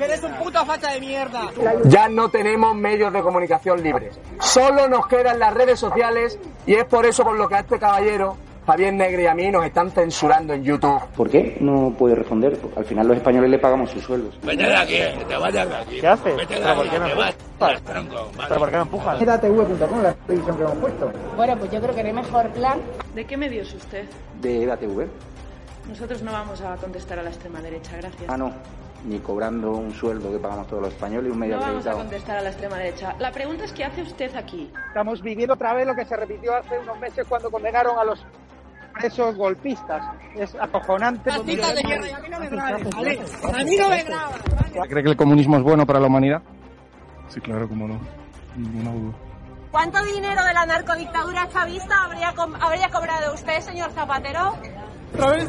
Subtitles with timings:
[0.00, 1.50] eres un puto facha de mierda!
[1.84, 4.18] Ya no tenemos medios de comunicación libres.
[4.40, 7.78] Solo nos quedan las redes sociales y es por eso por lo que a este
[7.78, 11.00] caballero, Javier Negre y a mí nos están censurando en YouTube.
[11.16, 12.58] ¿Por qué no puede responder?
[12.76, 14.38] Al final los españoles le pagamos sus sueldos.
[14.42, 16.00] Vete de aquí, te vayas de aquí.
[16.00, 16.36] ¿Qué haces?
[16.36, 17.34] Vete de ¿Pero por aquí, qué me empujas?
[18.48, 19.22] ¿Pero por qué me empujas?
[19.22, 21.12] EDATV.com, la previsión que hemos puesto.
[21.36, 22.80] Bueno, pues yo creo que no hay mejor plan.
[23.14, 24.04] ¿De qué medio es usted?
[24.40, 25.06] De EDATV.
[25.88, 28.24] Nosotros no vamos a contestar a la extrema derecha, gracias.
[28.28, 28.52] Ah, no.
[29.04, 31.92] Ni cobrando un sueldo que pagamos todos los españoles y un medio No vamos a
[31.92, 33.14] contestar a la extrema derecha.
[33.20, 34.72] La pregunta es ¿qué hace usted aquí?
[34.88, 38.24] Estamos viviendo otra vez lo que se repitió hace unos meses cuando condenaron a los
[38.94, 40.02] presos golpistas.
[40.34, 41.30] Es acojonante.
[41.30, 41.68] A mí no
[42.40, 43.20] me grabes, ¿vale?
[43.54, 44.40] ¡A mí no me grabas!
[44.88, 46.42] ¿Cree que el comunismo es bueno para la humanidad?
[47.28, 47.98] Sí, claro, cómo no.
[48.56, 49.14] Ninguna duda.
[49.70, 54.54] ¿Cuánto dinero de la narcodictadura chavista habría, com- habría cobrado usted, señor Zapatero?
[55.14, 55.48] ¿Otra vez?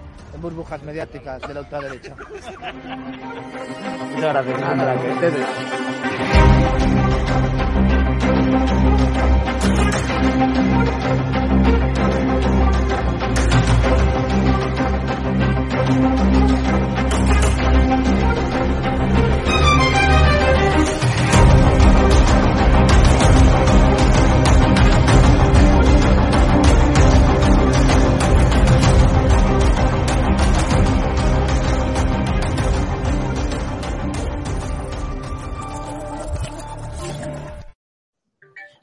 [0.33, 2.15] en burbujas mediáticas de la ultraderecha.
[4.15, 4.59] Muchas gracias.
[4.59, 5.81] Nada, que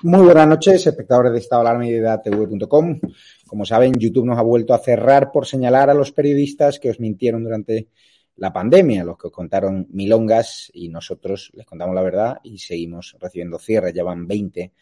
[0.09, 2.99] Muy buenas noches, espectadores de Estado Alarma y de DATV.com.
[3.47, 6.99] Como saben, YouTube nos ha vuelto a cerrar por señalar a los periodistas que os
[6.99, 7.89] mintieron durante
[8.37, 13.17] la pandemia, los que os contaron milongas y nosotros les contamos la verdad y seguimos
[13.21, 13.93] recibiendo cierres.
[13.93, 14.73] Ya van 20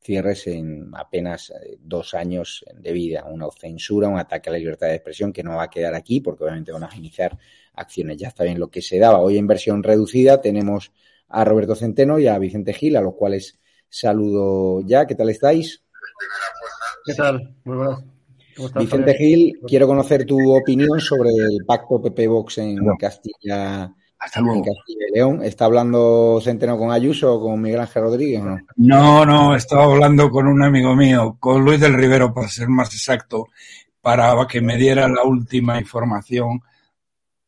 [0.00, 3.24] cierres en apenas eh, dos años de vida.
[3.30, 6.20] Una censura, un ataque a la libertad de expresión que no va a quedar aquí
[6.20, 7.38] porque obviamente van a iniciar
[7.74, 8.16] acciones.
[8.16, 9.20] Ya está bien lo que se daba.
[9.20, 10.90] Hoy en versión reducida tenemos
[11.28, 13.61] a Roberto Centeno y a Vicente Gil, a los cuales
[13.92, 15.06] saludo ya.
[15.06, 15.82] ¿Qué tal estáis?
[17.04, 17.54] ¿Qué tal?
[17.64, 18.04] Muy buenas.
[18.56, 19.18] ¿Cómo estás, Vicente Javier?
[19.18, 25.42] Gil, quiero conocer tu opinión sobre el pacto PP-Vox en Castilla, en Castilla y León.
[25.42, 28.58] ¿Está hablando Centeno con Ayuso o con Miguel Ángel Rodríguez o no?
[28.76, 32.94] No, no, estaba hablando con un amigo mío, con Luis del Rivero, para ser más
[32.94, 33.48] exacto,
[34.00, 36.60] para que me diera la última información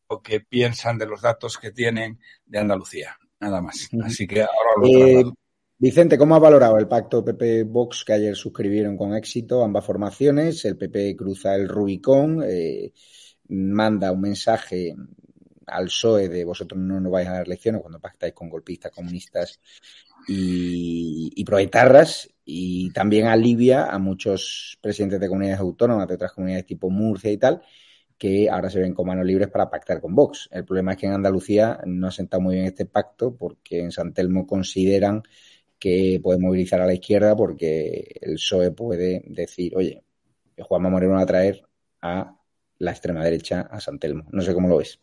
[0.07, 3.89] o que piensan de los datos que tienen de Andalucía, nada más.
[4.03, 5.23] Así que ahora lo Eh.
[5.77, 10.63] Vicente, ¿cómo ha valorado el pacto PP-Vox que ayer suscribieron con éxito ambas formaciones?
[10.63, 12.93] El PP cruza el Rubicón, eh,
[13.49, 14.95] manda un mensaje
[15.67, 19.59] al PSOE de vosotros no nos vais a dar lecciones cuando pactáis con golpistas, comunistas
[20.27, 26.67] y, y proetarras y también alivia a muchos presidentes de comunidades autónomas, de otras comunidades
[26.67, 27.61] tipo Murcia y tal,
[28.17, 30.47] que ahora se ven con manos libres para pactar con Vox.
[30.51, 33.91] El problema es que en Andalucía no ha sentado muy bien este pacto porque en
[33.91, 35.23] San Telmo consideran
[35.79, 40.03] que puede movilizar a la izquierda porque el PSOE puede decir, oye,
[40.57, 41.63] Juanma Moreno va a traer
[42.01, 42.35] a
[42.79, 44.25] la extrema derecha a San Telmo.
[44.31, 44.99] No sé cómo lo ves.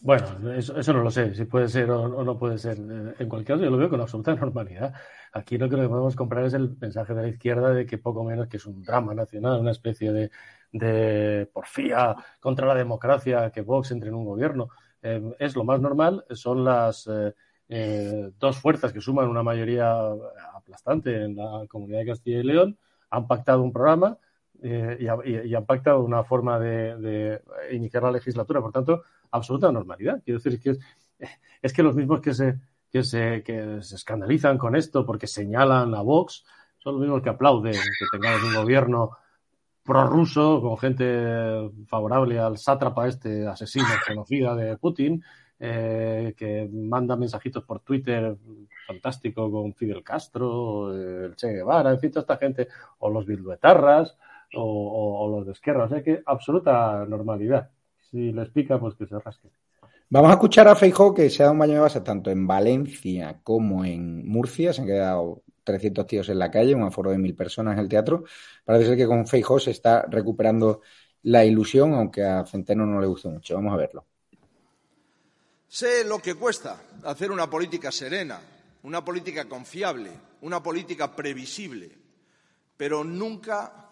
[0.00, 2.78] Bueno, eso, no lo sé, si puede ser o, no puede ser.
[2.78, 4.94] Eh, En cualquier caso, yo lo veo con absoluta normalidad.
[5.32, 8.46] Aquí lo que podemos comprar es el mensaje de la izquierda de que poco menos
[8.48, 10.30] que es un drama nacional, una especie de,
[10.72, 14.68] de porfía contra la democracia que Vox entre en un gobierno.
[15.02, 17.34] Eh, es lo más normal, son las eh,
[17.68, 19.92] eh, dos fuerzas que suman una mayoría
[20.54, 22.78] aplastante en la comunidad de Castilla y León,
[23.10, 24.18] han pactado un programa
[24.62, 27.40] eh, y, han pactado una forma de,
[27.72, 28.60] iniciar la legislatura.
[28.60, 30.22] Por tanto, absoluta normalidad.
[30.24, 30.76] Quiero decir que
[31.60, 32.58] es, que los mismos que se,
[32.90, 36.44] que, se, que se escandalizan con esto porque señalan a Vox
[36.78, 39.10] son los mismos que aplauden que tengamos un gobierno
[39.82, 45.22] prorruso con gente favorable al sátrapa este asesino conocida de Putin
[45.58, 48.36] eh, que manda mensajitos por Twitter
[48.86, 52.68] fantástico con Fidel Castro, el Che Guevara, en fin, toda esta gente,
[52.98, 54.16] o los bilduetarras,
[54.54, 55.84] o, los de Esquerra.
[55.84, 57.70] O sea que absoluta normalidad.
[58.10, 59.48] Si les pica, pues que se rasque.
[60.08, 62.46] Vamos a escuchar a Feijó, que se ha dado un baño de base tanto en
[62.46, 64.72] Valencia como en Murcia.
[64.72, 67.88] Se han quedado 300 tíos en la calle, un aforo de mil personas en el
[67.88, 68.22] teatro.
[68.64, 70.80] Parece ser que con Feijó se está recuperando
[71.22, 73.56] la ilusión, aunque a Centeno no le guste mucho.
[73.56, 74.06] Vamos a verlo.
[75.68, 78.40] Sé lo que cuesta hacer una política serena,
[78.84, 80.10] una política confiable,
[80.42, 81.90] una política previsible,
[82.76, 83.90] pero nunca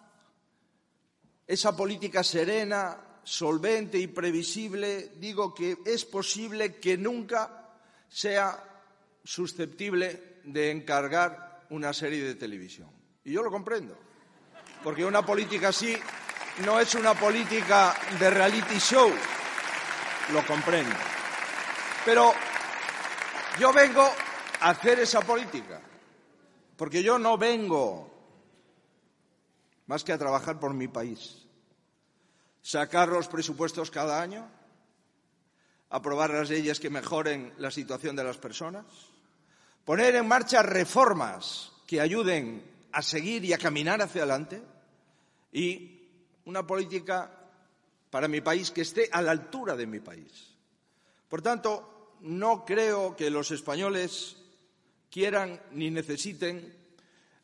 [1.47, 7.71] esa política serena, solvente y previsible, digo que es posible que nunca
[8.09, 8.63] sea
[9.25, 12.91] susceptible de encargar una serie de televisión.
[13.25, 13.99] Y yo lo comprendo,
[14.83, 15.97] porque una política así
[16.65, 19.11] no es una política de reality show,
[20.33, 20.95] lo comprendo.
[22.05, 22.33] Pero
[23.59, 24.03] yo vengo
[24.61, 25.81] a hacer esa política,
[26.77, 28.11] porque yo no vengo
[29.87, 31.47] más que a trabajar por mi país.
[32.63, 34.47] Sacar los presupuestos cada año,
[35.91, 38.85] aprobar las leyes que mejoren la situación de las personas,
[39.85, 44.63] poner en marcha reformas que ayuden a seguir y a caminar hacia adelante
[45.53, 46.03] y
[46.47, 47.31] una política
[48.11, 50.55] para mi país que esté a la altura de mi país.
[51.29, 51.94] Por tanto,
[52.25, 54.37] no creo que los españoles
[55.11, 56.75] quieran ni necesiten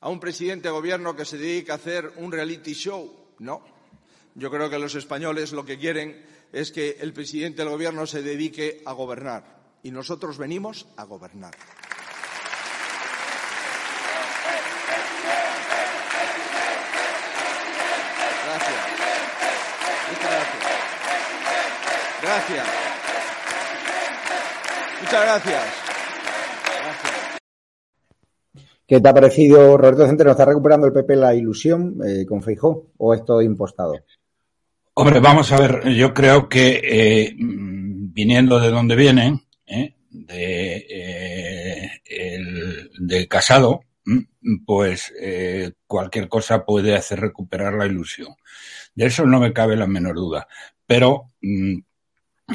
[0.01, 3.15] a un presidente de gobierno que se dedique a hacer un reality show.
[3.39, 3.63] No.
[4.35, 8.23] Yo creo que los españoles lo que quieren es que el presidente del gobierno se
[8.23, 9.61] dedique a gobernar.
[9.83, 11.55] Y nosotros venimos a gobernar.
[18.47, 18.87] Gracias.
[20.09, 20.65] Muchas gracias.
[22.23, 22.90] Gracias.
[25.11, 25.63] Muchas gracias.
[28.87, 30.31] ¿Qué te ha parecido, Roberto Centeno?
[30.31, 33.95] ¿Está recuperando el PP la ilusión eh, con Feijó o es todo impostado?
[34.95, 40.87] Hombre, vamos a ver, yo creo que eh, viniendo de donde vienen, eh, de,
[43.01, 45.13] de Casado, mm, pues
[45.89, 48.29] cualquier cosa puede hacer recuperar la ilusión.
[48.95, 50.47] De eso no me cabe la menor duda.
[50.87, 51.79] Pero mm,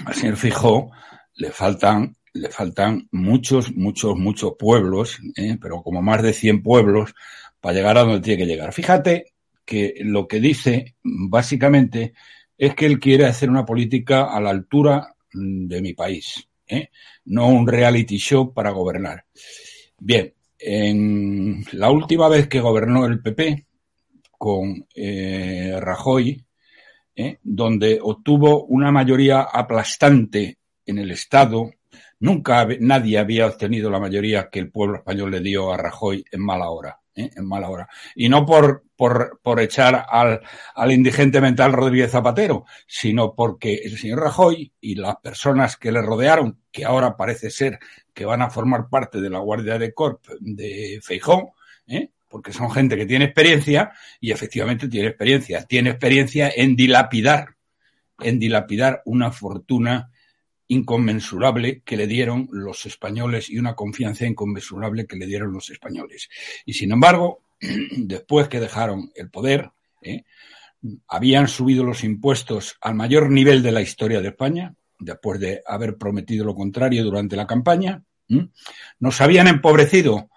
[0.06, 0.90] al señor Fijó
[1.34, 5.57] le faltan le faltan muchos, muchos, muchos pueblos, ¿eh?
[5.59, 7.15] pero como más de 100 pueblos,
[7.61, 8.73] para llegar a donde tiene que llegar.
[8.73, 9.33] Fíjate
[9.63, 12.13] que lo que dice, básicamente,
[12.57, 16.89] es que él quiere hacer una política a la altura de mi país, ¿eh?
[17.25, 19.25] no un reality show para gobernar.
[19.97, 23.65] Bien, en la última vez que gobernó el PP
[24.37, 26.41] con eh, Rajoy,
[27.41, 31.71] donde obtuvo una mayoría aplastante en el Estado,
[32.19, 36.41] Nunca nadie había obtenido la mayoría que el pueblo español le dio a Rajoy en
[36.41, 37.00] mala hora.
[37.15, 37.31] ¿eh?
[37.35, 37.88] En mala hora.
[38.15, 40.41] Y no por, por, por echar al,
[40.75, 46.01] al indigente mental Rodríguez Zapatero, sino porque el señor Rajoy y las personas que le
[46.01, 47.80] rodearon, que ahora parece ser
[48.13, 51.49] que van a formar parte de la Guardia de Corp de Feijón,
[51.87, 52.11] ¿eh?
[52.30, 55.63] porque son gente que tiene experiencia y efectivamente tiene experiencia.
[55.63, 57.56] Tiene experiencia en dilapidar,
[58.19, 60.11] en dilapidar una fortuna
[60.68, 66.30] inconmensurable que le dieron los españoles y una confianza inconmensurable que le dieron los españoles.
[66.66, 67.42] Y sin embargo,
[67.98, 70.24] después que dejaron el poder, ¿eh?
[71.07, 75.98] habían subido los impuestos al mayor nivel de la historia de España, después de haber
[75.98, 78.04] prometido lo contrario durante la campaña,
[79.00, 80.30] nos habían empobrecido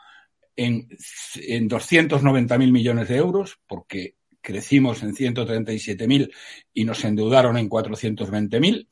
[0.56, 0.88] en,
[1.36, 6.32] en 290.000 millones de euros, porque crecimos en 137.000
[6.74, 8.88] y nos endeudaron en 420.000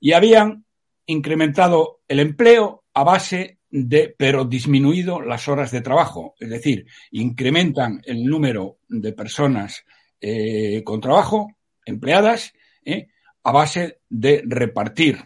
[0.00, 0.64] y habían
[1.06, 6.34] incrementado el empleo a base de, pero disminuido las horas de trabajo.
[6.40, 9.84] Es decir, incrementan el número de personas
[10.20, 12.52] eh, con trabajo, empleadas,
[12.84, 13.08] eh,
[13.42, 15.18] a base de repartir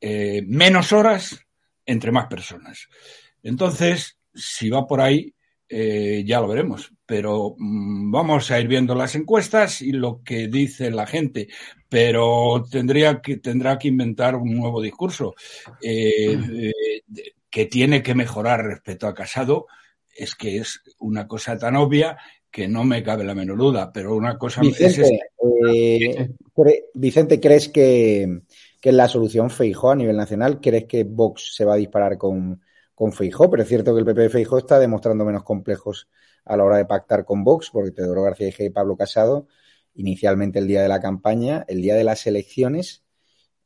[0.00, 1.46] eh, menos horas
[1.86, 2.88] entre más personas.
[3.42, 5.34] Entonces, si va por ahí,
[5.74, 6.92] eh, ya lo veremos.
[7.06, 11.48] Pero mm, vamos a ir viendo las encuestas y lo que dice la gente.
[11.88, 15.34] Pero tendría que, tendrá que inventar un nuevo discurso
[15.82, 16.72] eh, eh,
[17.48, 19.66] que tiene que mejorar respecto a Casado
[20.14, 22.18] es que es una cosa tan obvia
[22.50, 25.10] que no me cabe la menor duda, pero una cosa Vicente, es
[25.74, 28.42] eh, cre- Vicente, ¿crees que,
[28.78, 30.60] que la solución Feijó a nivel nacional?
[30.60, 32.60] ¿Crees que Vox se va a disparar con,
[33.02, 33.50] con Feijó?
[33.50, 36.08] Pero es cierto que el PP de Feijó está demostrando menos complejos
[36.44, 39.48] a la hora de pactar con Vox, porque Teodoro García Ege y Pablo Casado,
[39.94, 43.02] inicialmente el día de la campaña, el día de las elecciones,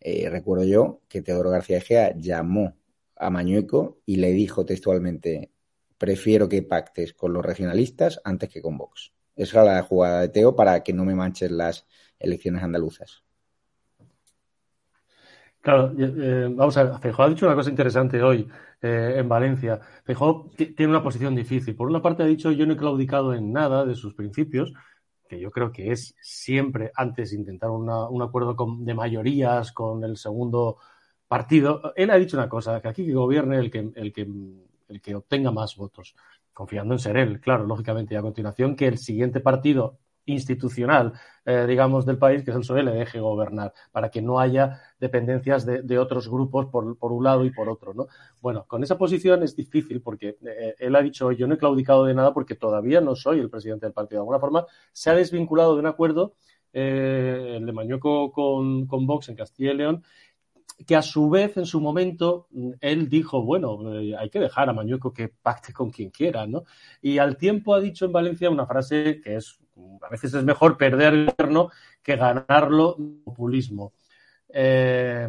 [0.00, 2.78] eh, recuerdo yo que Teodoro García Egea llamó
[3.14, 5.52] a Mañueco y le dijo textualmente,
[5.98, 9.12] prefiero que pactes con los regionalistas antes que con Vox.
[9.34, 11.86] Esa era la jugada de Teo para que no me manchen las
[12.18, 13.25] elecciones andaluzas.
[15.66, 18.48] Claro, eh, vamos a ver, Feijóo ha dicho una cosa interesante hoy
[18.80, 19.80] eh, en Valencia.
[20.04, 21.74] Feijóo tiene una posición difícil.
[21.74, 24.72] Por una parte ha dicho yo no he claudicado en nada de sus principios,
[25.28, 30.16] que yo creo que es siempre antes intentar una, un acuerdo de mayorías con el
[30.16, 30.76] segundo
[31.26, 31.92] partido.
[31.96, 34.28] Él ha dicho una cosa, que aquí que gobierne el que, el que,
[34.86, 36.14] el que obtenga más votos,
[36.52, 41.12] confiando en ser él, claro, lógicamente, y a continuación que el siguiente partido institucional,
[41.44, 44.80] eh, digamos, del país, que es el PSOE, le deje gobernar, para que no haya
[45.00, 48.08] dependencias de, otros grupos por, por, un lado y por otro, ¿no?
[48.42, 52.04] Bueno, con esa posición es difícil porque eh, él ha dicho, yo no he claudicado
[52.04, 54.18] de nada porque todavía no soy el presidente del partido.
[54.18, 56.34] De alguna forma, se ha desvinculado de un acuerdo,
[56.72, 60.02] eh, el de Mañueco con, Vox en Castilla y León,
[60.86, 62.48] que a su vez en su momento
[62.80, 66.64] él dijo, bueno, eh, hay que dejar a Mañueco que pacte con quien quiera, ¿no?
[67.00, 69.58] Y al tiempo ha dicho en Valencia una frase que es,
[70.02, 71.70] a veces es mejor perder el gobierno
[72.02, 73.92] que ganarlo populismo.
[74.48, 75.28] Eh,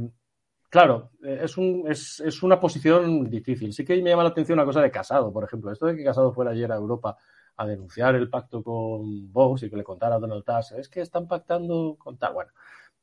[0.69, 3.73] claro, es, un, es, es, una posición difícil.
[3.73, 5.71] Sí que me llama la atención una cosa de Casado, por ejemplo.
[5.71, 7.17] Esto de que Casado fuera ayer a Europa
[7.57, 11.01] a denunciar el pacto con Vox y que le contara a Donald Tusk, es que
[11.01, 12.33] están pactando con tal.
[12.33, 12.51] Bueno,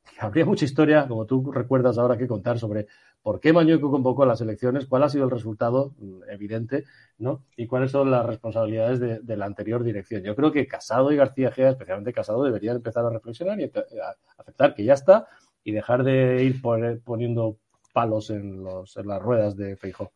[0.19, 2.87] habría mucha historia, como tú recuerdas ahora, que contar sobre
[3.25, 5.95] por qué Mañueco convocó a las elecciones, cuál ha sido el resultado
[6.29, 6.83] evidente,
[7.17, 7.43] ¿no?
[7.57, 10.21] Y cuáles son las responsabilidades de, de la anterior dirección.
[10.21, 14.15] Yo creo que Casado y García Gea, especialmente Casado, deberían empezar a reflexionar y a
[14.37, 15.27] aceptar que ya está
[15.63, 17.57] y dejar de ir poniendo
[17.93, 20.11] palos en, los, en las ruedas de Feijó.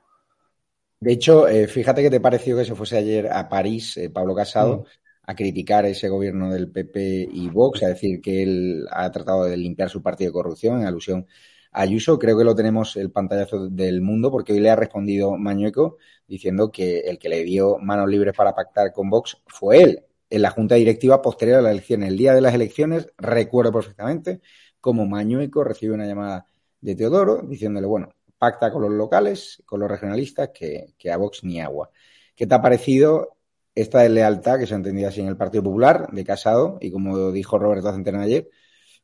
[1.00, 4.36] De hecho, eh, fíjate que te pareció que se fuese ayer a París, eh, Pablo
[4.36, 4.86] Casado, mm.
[5.24, 9.58] a criticar ese gobierno del PP y Vox, a decir que él ha tratado de
[9.58, 11.26] limpiar su partido de corrupción en alusión
[11.72, 12.18] Ayuso.
[12.18, 15.98] Creo que lo tenemos el pantallazo del mundo porque hoy le ha respondido Mañueco
[16.28, 20.42] diciendo que el que le dio manos libres para pactar con Vox fue él en
[20.42, 22.10] la junta directiva posterior a las elecciones.
[22.10, 24.42] El día de las elecciones, recuerdo perfectamente,
[24.80, 26.46] como Mañueco recibe una llamada
[26.82, 31.44] de Teodoro diciéndole, bueno, pacta con los locales, con los regionalistas, que, que a Vox
[31.44, 31.92] ni agua.
[32.36, 33.38] ¿Qué te ha parecido
[33.76, 36.78] esta deslealtad que se ha entendido así en el Partido Popular de Casado?
[36.82, 38.50] Y como dijo Roberto Centeno ayer,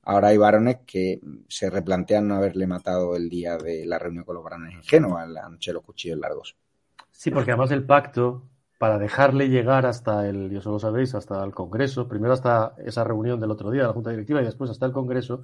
[0.06, 1.20] ahora hay varones que
[1.50, 5.26] se replantean no haberle matado el día de la reunión con los varones en Génova,
[5.26, 6.56] la noche de los cuchillos largos.
[7.12, 8.44] Sí, porque además el pacto,
[8.78, 13.04] para dejarle llegar hasta el, y eso lo sabéis, hasta el Congreso, primero hasta esa
[13.04, 15.44] reunión del otro día de la Junta Directiva y después hasta el Congreso,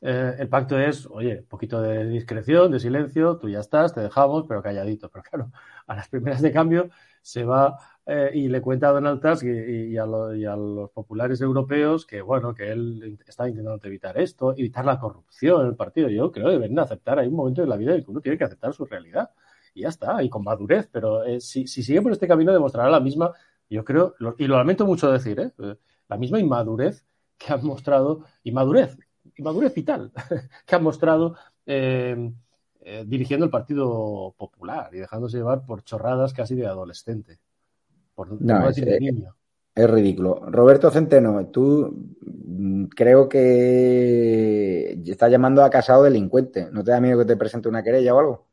[0.00, 4.44] eh, el pacto es, oye, poquito de discreción, de silencio, tú ya estás, te dejamos,
[4.48, 5.08] pero calladito.
[5.10, 5.52] Pero claro,
[5.86, 6.90] a las primeras de cambio
[7.22, 10.90] se va eh, y le cuenta a Donald Tusk y, a lo, y, a los
[10.90, 15.76] populares europeos que, bueno, que él está intentando evitar esto, evitar la corrupción en el
[15.76, 16.08] partido.
[16.08, 18.20] Yo creo que deben aceptar, hay un momento en la vida en el que uno
[18.20, 19.30] tiene que aceptar su realidad.
[19.74, 20.88] Y ya está, y con madurez.
[20.92, 23.32] Pero eh, si, si, sigue por este camino demostrará la misma,
[23.70, 25.52] yo creo, lo, y lo lamento mucho decir, ¿eh?
[26.08, 27.06] la misma inmadurez
[27.38, 28.98] que han mostrado, inmadurez,
[29.36, 30.12] inmadurez vital
[30.66, 32.32] que han mostrado eh,
[32.80, 37.38] eh, dirigiendo el Partido Popular y dejándose llevar por chorradas casi de adolescente.
[38.14, 39.34] Por, no, no es, decir de niño.
[39.74, 40.44] es ridículo.
[40.50, 42.14] Roberto Centeno, tú
[42.94, 46.68] creo que estás llamando a Casado delincuente.
[46.70, 48.46] ¿No te da miedo que te presente una querella o algo?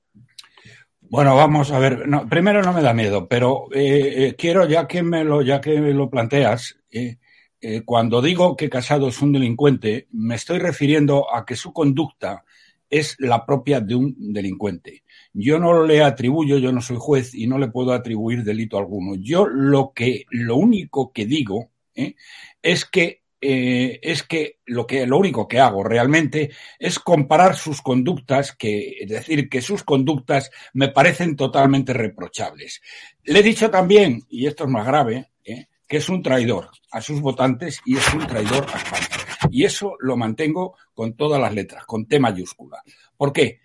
[1.02, 2.08] Bueno, vamos a ver.
[2.08, 5.60] No, primero no me da miedo, pero eh, eh, quiero, ya que me lo, ya
[5.60, 7.18] que me lo planteas, eh,
[7.62, 12.46] eh, cuando digo que Casado es un delincuente, me estoy refiriendo a que su conducta
[12.90, 15.04] es la propia de un delincuente.
[15.34, 19.16] Yo no le atribuyo, yo no soy juez y no le puedo atribuir delito alguno.
[19.16, 22.16] Yo lo que, lo único que digo ¿eh?
[22.62, 27.82] es que eh, es que lo que lo único que hago realmente es comparar sus
[27.82, 32.82] conductas, que es decir, que sus conductas me parecen totalmente reprochables.
[33.24, 35.68] Le he dicho también, y esto es más grave, ¿eh?
[35.88, 39.08] que es un traidor a sus votantes y es un traidor a España.
[39.50, 42.84] Y eso lo mantengo con todas las letras, con T mayúscula.
[43.16, 43.62] ¿Por qué?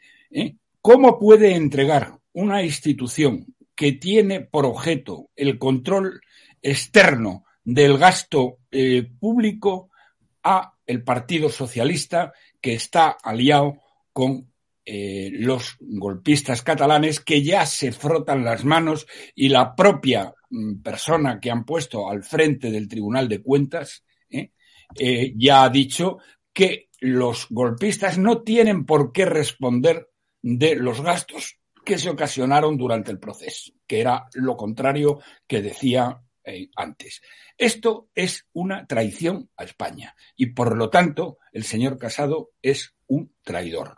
[0.87, 6.21] ¿Cómo puede entregar una institución que tiene por objeto el control
[6.61, 9.89] externo del gasto eh, público
[10.43, 13.81] a el Partido Socialista que está aliado
[14.13, 14.53] con
[14.85, 21.41] eh, los golpistas catalanes que ya se frotan las manos y la propia mm, persona
[21.41, 24.53] que han puesto al frente del Tribunal de Cuentas ¿eh?
[25.35, 26.19] Ya ha dicho
[26.53, 30.11] que los golpistas no tienen por qué responder
[30.47, 36.21] de los gastos que se ocasionaron durante el proceso, que era lo contrario que decía
[36.45, 37.23] eh, antes.
[37.57, 43.33] Esto es una traición a España y por lo tanto el señor Casado es un
[43.43, 43.97] traidor.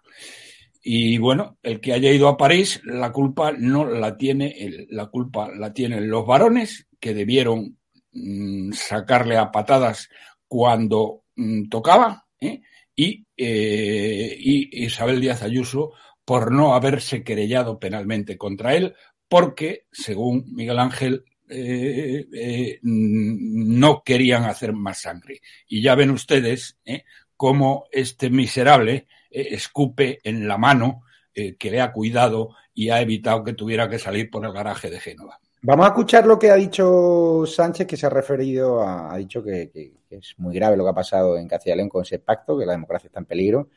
[0.80, 5.06] Y bueno, el que haya ido a París, la culpa no la tiene él, la
[5.06, 7.76] culpa la tienen los varones que debieron
[8.12, 10.08] mm, sacarle a patadas
[10.46, 12.62] cuando mm, tocaba ¿eh?
[12.96, 15.90] eh, y Isabel Díaz Ayuso
[16.26, 18.94] por no haberse querellado penalmente contra él,
[19.28, 25.40] porque, según Miguel Ángel, eh, eh, no querían hacer más sangre.
[25.68, 27.04] Y ya ven ustedes eh,
[27.36, 31.02] cómo este miserable escupe en la mano
[31.34, 34.98] que le ha cuidado y ha evitado que tuviera que salir por el garaje de
[34.98, 35.38] Génova.
[35.60, 39.44] Vamos a escuchar lo que ha dicho Sánchez, que se ha referido a, ha dicho
[39.44, 42.64] que, es muy grave lo que ha pasado en Castilla y con ese pacto, que
[42.64, 43.68] la democracia está en peligro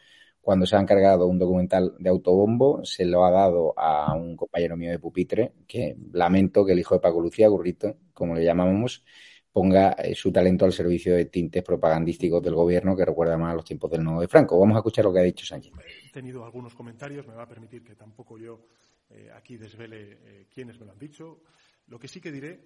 [0.42, 4.78] cuando se ha encargado un documental de autobombo, se lo ha dado a un compañero
[4.78, 9.04] mío de pupitre, que lamento que el hijo de Paco Lucía, Gurrito, como le llamamos,
[9.52, 13.56] ponga eh, su talento al servicio de tintes propagandísticos del gobierno que recuerda más a
[13.56, 14.60] los tiempos del nuevo de Franco.
[14.60, 15.74] Vamos a escuchar lo que ha dicho Sánchez.
[16.08, 18.62] He tenido algunos comentarios, me va a permitir que tampoco yo
[19.10, 21.42] eh, aquí desvele eh, quiénes me lo han dicho.
[21.88, 22.60] Lo que sí que diré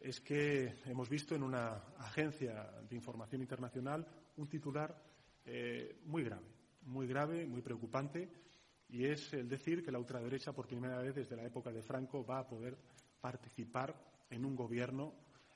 [0.00, 4.06] es que hemos visto en una agencia de información internacional
[4.36, 4.94] un titular
[6.04, 6.55] muy grave
[6.86, 8.28] muy grave, muy preocupante,
[8.88, 12.24] y es el decir que la ultraderecha, por primera vez desde la época de Franco,
[12.24, 12.76] va a poder
[13.20, 13.94] participar
[14.30, 15.14] en un gobierno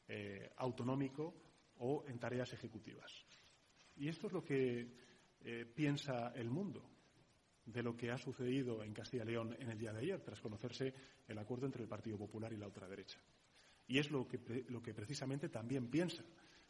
[0.09, 1.35] eh, autonómico
[1.79, 3.13] o en tareas ejecutivas.
[3.97, 4.89] Y esto es lo que
[5.43, 6.83] eh, piensa el mundo
[7.65, 10.41] de lo que ha sucedido en Castilla y León en el día de ayer, tras
[10.41, 10.93] conocerse
[11.29, 13.19] el acuerdo entre el Partido Popular y la ultraderecha.
[13.87, 16.25] Y es lo que, lo que precisamente también piensa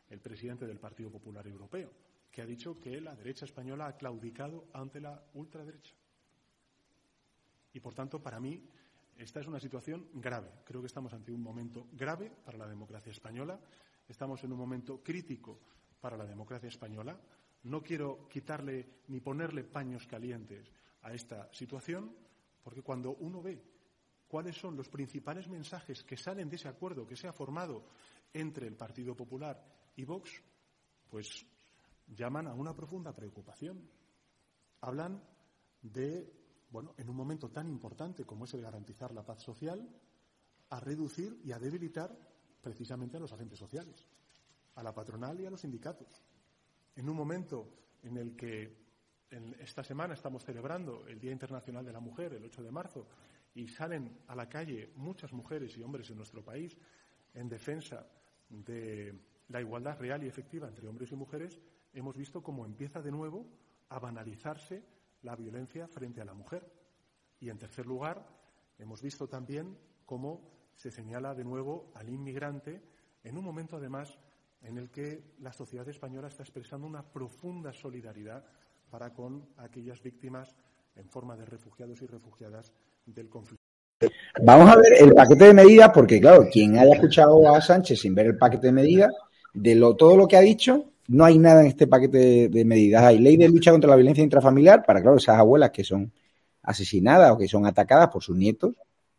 [0.09, 1.91] el presidente del Partido Popular Europeo,
[2.31, 5.95] que ha dicho que la derecha española ha claudicado ante la ultraderecha.
[7.73, 8.63] Y, por tanto, para mí,
[9.17, 10.51] esta es una situación grave.
[10.65, 13.61] Creo que estamos ante un momento grave para la democracia española.
[14.09, 15.61] Estamos en un momento crítico
[16.01, 17.21] para la democracia española.
[17.65, 22.15] No quiero quitarle ni ponerle paños calientes a esta situación,
[22.63, 23.63] porque cuando uno ve
[24.27, 27.85] cuáles son los principales mensajes que salen de ese acuerdo que se ha formado
[28.33, 29.63] entre el Partido Popular
[29.97, 30.43] y Vox,
[31.09, 31.45] pues
[32.15, 33.89] llaman a una profunda preocupación.
[34.81, 35.23] Hablan
[35.83, 36.33] de,
[36.71, 39.89] bueno, en un momento tan importante como es el garantizar la paz social,
[40.71, 42.17] a reducir y a debilitar
[42.61, 44.07] precisamente a los agentes sociales,
[44.75, 46.23] a la patronal y a los sindicatos.
[46.97, 47.69] En un momento
[48.03, 48.81] en el que
[49.59, 53.07] esta semana estamos celebrando el Día Internacional de la Mujer, el 8 de marzo,
[53.55, 56.77] y salen a la calle muchas mujeres y hombres en nuestro país
[57.35, 58.07] en defensa
[58.49, 59.15] de
[59.49, 61.61] la igualdad real y efectiva entre hombres y mujeres,
[61.93, 63.47] hemos visto cómo empieza de nuevo
[63.89, 64.83] a banalizarse
[65.23, 66.65] la violencia frente a la mujer.
[67.41, 68.27] Y, en tercer lugar,
[68.79, 70.41] hemos visto también cómo
[70.75, 72.81] se señala de nuevo al inmigrante
[73.23, 74.19] en un momento, además,
[74.63, 78.45] en el que la sociedad española está expresando una profunda solidaridad
[78.91, 80.55] para con aquellas víctimas
[80.97, 82.73] en forma de refugiados y refugiadas
[83.07, 83.65] del conflicto.
[84.43, 88.15] Vamos a ver el paquete de medidas, porque claro, quien haya escuchado a Sánchez sin
[88.15, 89.13] ver el paquete de medidas,
[89.53, 92.65] de lo, todo lo que ha dicho, no hay nada en este paquete de, de,
[92.65, 93.03] medidas.
[93.03, 96.13] Hay ley de lucha contra la violencia intrafamiliar para, claro, esas abuelas que son
[96.63, 98.77] asesinadas o que son atacadas por sus nietos,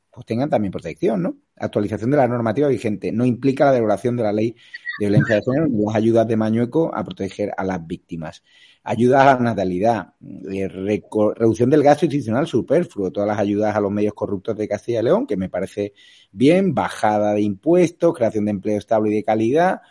[0.10, 1.36] pues tengan también protección, ¿no?
[1.58, 3.12] Actualización de la normativa vigente.
[3.12, 4.56] No implica la derogación de la ley
[5.00, 8.42] de violencia de género ni las ayudas de Mañueco a proteger a las víctimas.
[8.84, 10.14] Ayudas a la natalidad,
[10.50, 15.02] eh, reducción del gasto institucional superfluo, todas las ayudas a los medios corruptos de Castilla
[15.02, 15.94] y León, que me parece
[16.32, 19.82] bien, bajada de impuestos, creación de empleo estable y de calidad,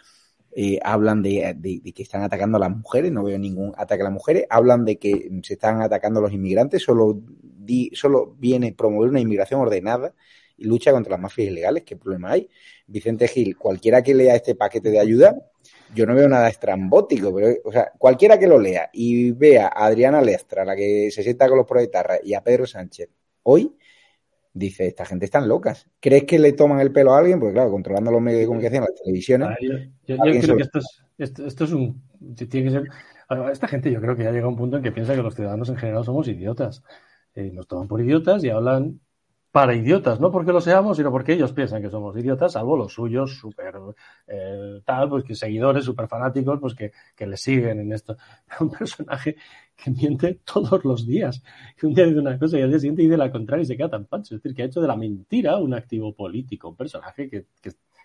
[0.53, 4.03] eh, hablan de, de, de, que están atacando a las mujeres, no veo ningún ataque
[4.03, 8.35] a las mujeres, hablan de que se están atacando a los inmigrantes, solo, di, solo
[8.39, 10.15] viene promover una inmigración ordenada
[10.57, 12.49] y lucha contra las mafias ilegales, ¿qué problema hay?
[12.87, 15.37] Vicente Gil, cualquiera que lea este paquete de ayuda,
[15.95, 19.87] yo no veo nada estrambótico, pero, o sea, cualquiera que lo lea y vea a
[19.87, 23.09] Adriana Lestra, la que se sienta con los proetarras, y a Pedro Sánchez,
[23.45, 23.73] hoy,
[24.53, 25.89] dice, esta gente están locas.
[26.01, 27.39] ¿Crees que le toman el pelo a alguien?
[27.39, 29.49] Porque claro, controlando los medios de comunicación, las televisiones.
[29.49, 29.73] Ah, yo,
[30.07, 32.03] yo, yo creo que esto es, esto, esto es, un...
[32.35, 32.89] Tiene que ser...
[33.53, 35.35] Esta gente yo creo que ya llega a un punto en que piensa que los
[35.35, 36.83] ciudadanos en general somos idiotas.
[37.35, 39.01] Eh, nos toman por idiotas y hablan
[39.51, 42.93] para idiotas, no porque lo seamos, sino porque ellos piensan que somos idiotas, salvo los
[42.93, 43.75] suyos, súper
[44.29, 48.17] eh, tal, pues que seguidores, súper fanáticos, pues que, que le siguen en esto.
[48.61, 49.37] Un personaje
[49.77, 51.43] que miente todos los días,
[51.77, 53.77] que un día dice una cosa y al día siguiente dice la contraria y se
[53.77, 54.37] queda tan pancho.
[54.37, 57.47] Es decir, que ha hecho de la mentira un activo político, un personaje que,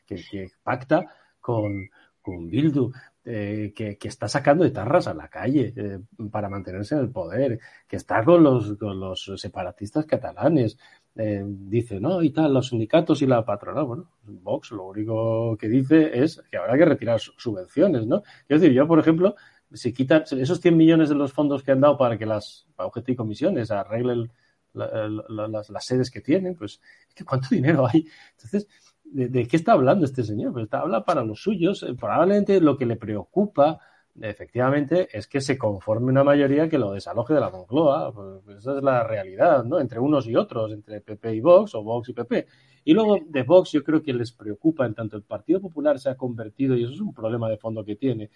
[0.06, 1.06] que, pacta
[1.40, 1.90] con,
[2.22, 2.92] con Bildu,
[3.24, 6.00] eh, que, que, está sacando etarras a la calle eh,
[6.32, 10.78] para mantenerse en el poder, que está con los, con los separatistas catalanes,
[11.18, 13.86] eh, dice, no, y tal, los sindicatos y la patronal.
[13.86, 18.24] Bueno, Vox lo único que dice es que habrá que retirar subvenciones, ¿no?
[18.50, 19.36] Es decir, yo, por ejemplo,
[19.72, 22.90] si quitan esos 100 millones de los fondos que han dado para que las para
[23.08, 24.32] y comisiones arreglen
[24.74, 26.82] la, las, sedes que tienen, pues,
[27.26, 28.06] ¿cuánto dinero hay?
[28.32, 28.68] Entonces,
[29.06, 30.52] ¿de, de qué está hablando este señor?
[30.52, 31.84] Pues está, habla para los suyos.
[31.84, 33.80] Eh, probablemente lo que le preocupa
[34.22, 38.14] efectivamente es que se conforme una mayoría que lo desaloje de la Moncloa.
[38.14, 39.80] Pues esa es la realidad, ¿no?
[39.80, 42.48] Entre unos y otros, entre PP y Vox o Vox y PP.
[42.88, 46.10] Y luego de Vox yo creo que les preocupa en tanto el Partido Popular se
[46.10, 48.30] ha convertido, y eso es un problema de fondo que tiene,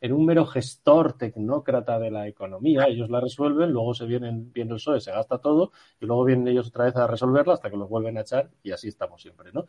[0.00, 2.84] en un mero gestor tecnócrata de la economía.
[2.86, 6.46] Ellos la resuelven, luego se vienen, viene el PSOE, se gasta todo, y luego vienen
[6.46, 9.50] ellos otra vez a resolverla hasta que los vuelven a echar, y así estamos siempre,
[9.52, 9.66] ¿no?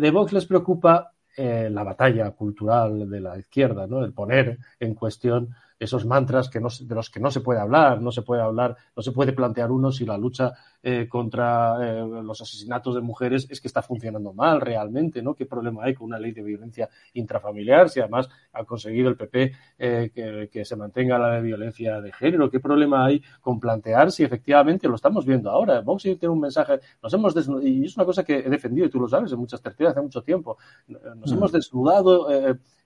[0.00, 4.04] De Vox les preocupa eh, la batalla cultural de la izquierda, ¿no?
[4.04, 8.02] El poner en cuestión esos mantras que no, de los que no se puede hablar,
[8.02, 12.06] no se puede hablar, no se puede plantear uno si la lucha eh, contra eh,
[12.22, 15.34] los asesinatos de mujeres es que está funcionando mal realmente, ¿no?
[15.34, 19.52] ¿Qué problema hay con una ley de violencia intrafamiliar si además ha conseguido el PP
[19.78, 22.48] eh, que, que, se mantenga la de violencia de género?
[22.48, 25.80] ¿Qué problema hay con plantear si efectivamente lo estamos viendo ahora?
[25.80, 28.90] Vox tiene un mensaje, nos hemos desnudado, y es una cosa que he defendido y
[28.90, 31.34] tú lo sabes en muchas tertulias hace mucho tiempo, nos mm.
[31.34, 32.28] hemos desnudado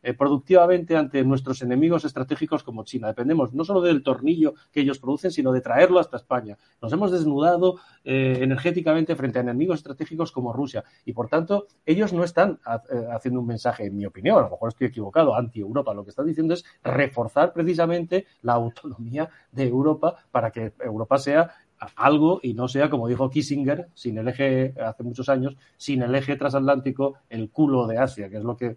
[0.05, 3.07] eh, productivamente ante nuestros enemigos estratégicos como China.
[3.07, 6.59] Dependemos no solo del tornillo que ellos producen, sino de traerlo hasta España.
[6.81, 12.13] Nos hemos desnudado eh, energéticamente frente a enemigos estratégicos como Rusia y, por tanto, ellos
[12.13, 12.59] no están
[12.93, 15.95] eh, haciendo un mensaje, en mi opinión, a lo mejor estoy equivocado, anti-Europa.
[15.95, 21.51] Lo que están diciendo es reforzar precisamente la autonomía de Europa para que Europa sea
[21.97, 26.15] algo y no sea, como dijo Kissinger, sin el eje, hace muchos años, sin el
[26.15, 28.77] eje transatlántico, el culo de Asia, que es lo que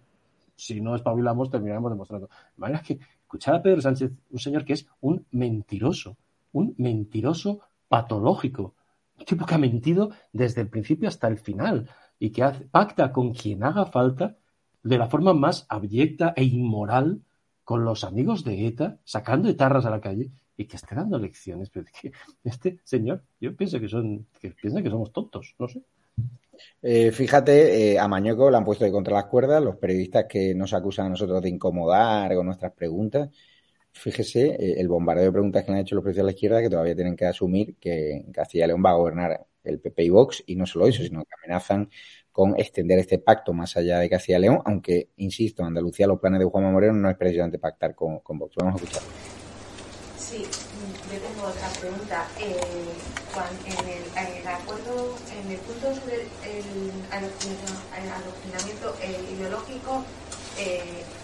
[0.56, 2.28] si no espabilamos, terminaremos demostrando.
[2.28, 6.18] De manera que escuchar a Pedro Sánchez, un señor que es un mentiroso,
[6.54, 8.74] un mentiroso patológico,
[9.17, 13.12] un tipo que ha mentido desde el principio hasta el final y que hace, pacta
[13.12, 14.36] con quien haga falta
[14.84, 17.21] de la forma más abyecta e inmoral
[17.63, 21.69] con los amigos de ETA, sacando etarras a la calle y que esté dando lecciones.
[21.69, 22.12] Pero que
[22.43, 25.82] este señor, yo pienso que son, que piensa que somos tontos, no sé.
[26.82, 30.54] Eh, fíjate, eh, a Mañueco le han puesto de contra las cuerdas los periodistas que
[30.56, 33.30] nos acusan a nosotros de incomodar con nuestras preguntas.
[33.95, 36.69] Fíjese eh, el bombardeo de preguntas que han hecho los periodistas de la izquierda que
[36.69, 40.43] todavía tienen que asumir que Castilla y León va a gobernar el PP y Vox
[40.45, 41.89] y no solo eso, sino que amenazan
[42.31, 46.19] con extender este pacto más allá de Castilla y León, aunque, insisto, en Andalucía los
[46.19, 48.55] planes de Juanma Moreno no es precisamente pactar con, con Vox.
[48.58, 49.01] Vamos a escuchar.
[50.17, 52.27] Sí, yo tengo otra pregunta.
[52.38, 52.60] Eh,
[53.65, 56.67] en, el, en el acuerdo, en el punto sobre el
[57.12, 60.03] adoctrinamiento eh, ideológico,
[60.60, 61.14] eh, ¿es el fin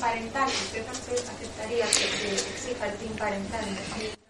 [0.00, 0.48] parental?
[0.48, 3.64] ¿Usted aceptaría que, exija el fin parental?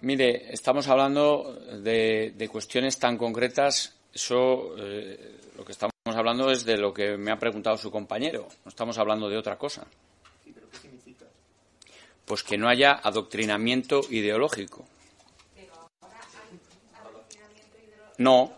[0.01, 3.97] Mire, estamos hablando de, de cuestiones tan concretas.
[4.13, 8.49] Eso, eh, lo que estamos hablando es de lo que me ha preguntado su compañero.
[8.65, 9.87] No estamos hablando de otra cosa.
[12.25, 14.87] Pues que no haya adoctrinamiento ideológico.
[18.19, 18.53] No.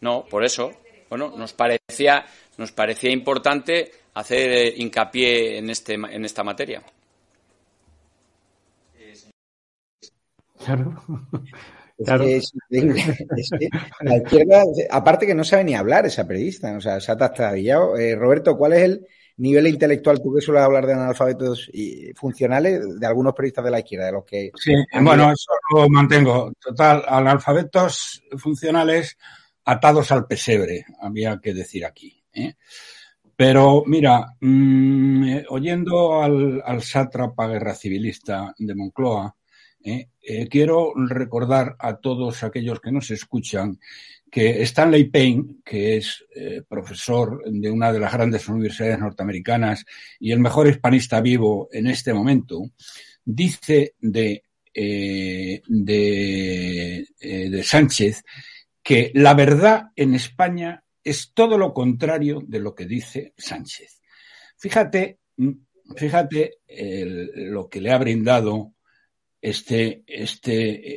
[0.00, 0.72] No, por eso.
[1.08, 6.82] Bueno, nos parecía, nos parecía importante hacer eh, hincapié en, este, en esta materia.
[10.64, 11.02] Claro.
[11.98, 12.24] Es claro.
[12.24, 13.68] Que es, es que
[14.00, 17.96] la izquierda, aparte que no sabe ni hablar esa periodista, o sea, se ha trastabillado.
[17.96, 20.20] Eh, Roberto, ¿cuál es el nivel intelectual?
[20.20, 24.12] Tú que sueles hablar de analfabetos y funcionales de algunos periodistas de la izquierda, de
[24.12, 24.50] los que...
[24.56, 26.52] Sí, bueno, eso lo mantengo.
[26.58, 29.16] Total, analfabetos funcionales
[29.64, 32.24] atados al pesebre, había que decir aquí.
[32.32, 32.54] ¿eh?
[33.36, 39.34] Pero mira, mmm, oyendo al, al sátrapa guerra civilista de Moncloa,
[39.84, 40.08] ¿eh?
[40.20, 43.78] Eh, quiero recordar a todos aquellos que nos escuchan
[44.30, 49.84] que Stanley Payne, que es eh, profesor de una de las grandes universidades norteamericanas
[50.18, 52.62] y el mejor hispanista vivo en este momento,
[53.24, 54.42] dice de,
[54.72, 58.24] eh, de, eh, de Sánchez
[58.82, 64.00] que la verdad en España es todo lo contrario de lo que dice Sánchez.
[64.56, 65.18] Fíjate,
[65.96, 68.74] fíjate el, lo que le ha brindado
[69.40, 70.52] este, este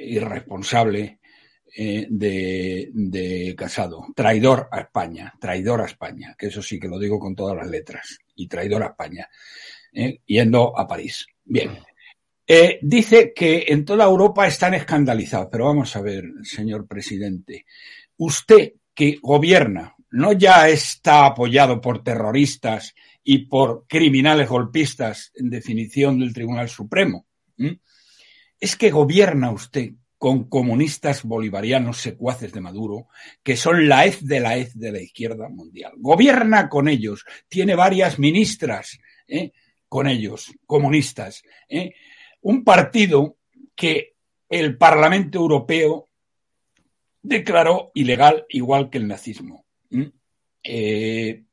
[0.07, 1.19] irresponsable
[1.77, 4.05] eh, de, de, Casado.
[4.15, 7.67] Traidor a España, traidor a España, que eso sí que lo digo con todas las
[7.67, 9.27] letras, y traidor a España,
[9.91, 11.25] eh, yendo a París.
[11.43, 11.71] Bien.
[12.47, 17.65] Eh, dice que en toda Europa están escandalizados, pero vamos a ver, señor presidente,
[18.17, 26.19] usted que gobierna no ya está apoyado por terroristas y por criminales golpistas, en definición
[26.19, 27.25] del Tribunal Supremo.
[28.57, 33.09] Es que gobierna usted con comunistas bolivarianos secuaces de Maduro,
[33.43, 35.91] que son la hez de la hez de la izquierda mundial.
[35.97, 38.97] Gobierna con ellos, tiene varias ministras
[39.27, 39.51] ¿eh?
[39.89, 41.43] con ellos, comunistas.
[41.67, 41.93] ¿eh?
[42.39, 43.35] Un partido
[43.75, 44.15] que
[44.47, 46.07] el Parlamento Europeo
[47.21, 49.64] declaró ilegal, igual que el nazismo.
[50.63, 51.43] Eh,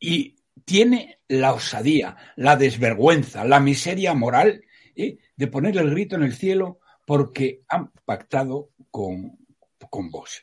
[0.00, 4.64] y tiene la osadía, la desvergüenza, la miseria moral
[4.96, 5.18] ¿eh?
[5.36, 9.38] de poner el grito en el cielo porque han pactado con,
[10.10, 10.42] vos.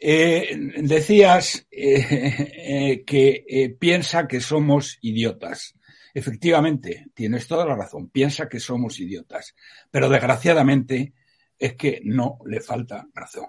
[0.00, 5.74] Eh, decías que piensa que somos idiotas.
[6.14, 9.54] Efectivamente, tienes toda la razón, piensa que somos idiotas,
[9.90, 11.12] pero desgraciadamente
[11.58, 13.46] es que no le falta razón.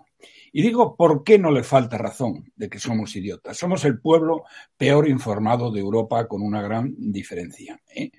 [0.52, 3.58] Y digo, ¿por qué no le falta razón de que somos idiotas?
[3.58, 4.44] Somos el pueblo
[4.78, 7.80] peor informado de Europa con una gran diferencia.
[7.94, 8.12] ¿eh?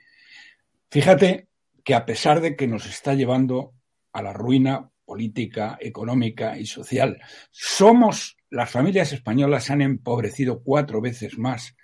[0.90, 1.48] Fíjate
[1.84, 3.74] que a pesar de que nos está llevando
[4.12, 11.38] a la ruina política, económica y social, somos, las familias españolas han empobrecido cuatro veces
[11.38, 11.76] más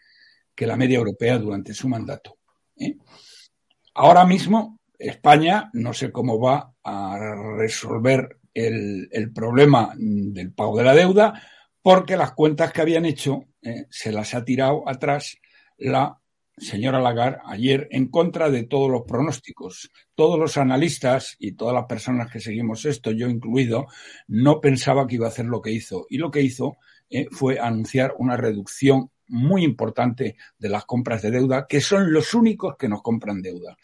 [0.54, 2.38] que la media europea durante su mandato.
[2.76, 2.96] ¿eh?
[3.94, 10.95] Ahora mismo España no sé cómo va a resolver el, problema del pago de la
[10.95, 11.42] deuda
[11.83, 15.37] porque las cuentas que habían hecho eh, se las ha tirado atrás
[15.79, 16.19] la
[16.57, 19.90] señora Lagarde ayer en contra de todos los pronósticos.
[20.14, 23.87] Todos los analistas y todas las personas que seguimos esto, yo incluido,
[24.27, 26.07] no pensaba que iba a hacer lo que hizo.
[26.09, 26.79] Y lo que hizo
[27.11, 32.34] eh, fue anunciar una reducción muy importante de las compras de deuda, que son los
[32.34, 33.76] únicos que nos compran deuda.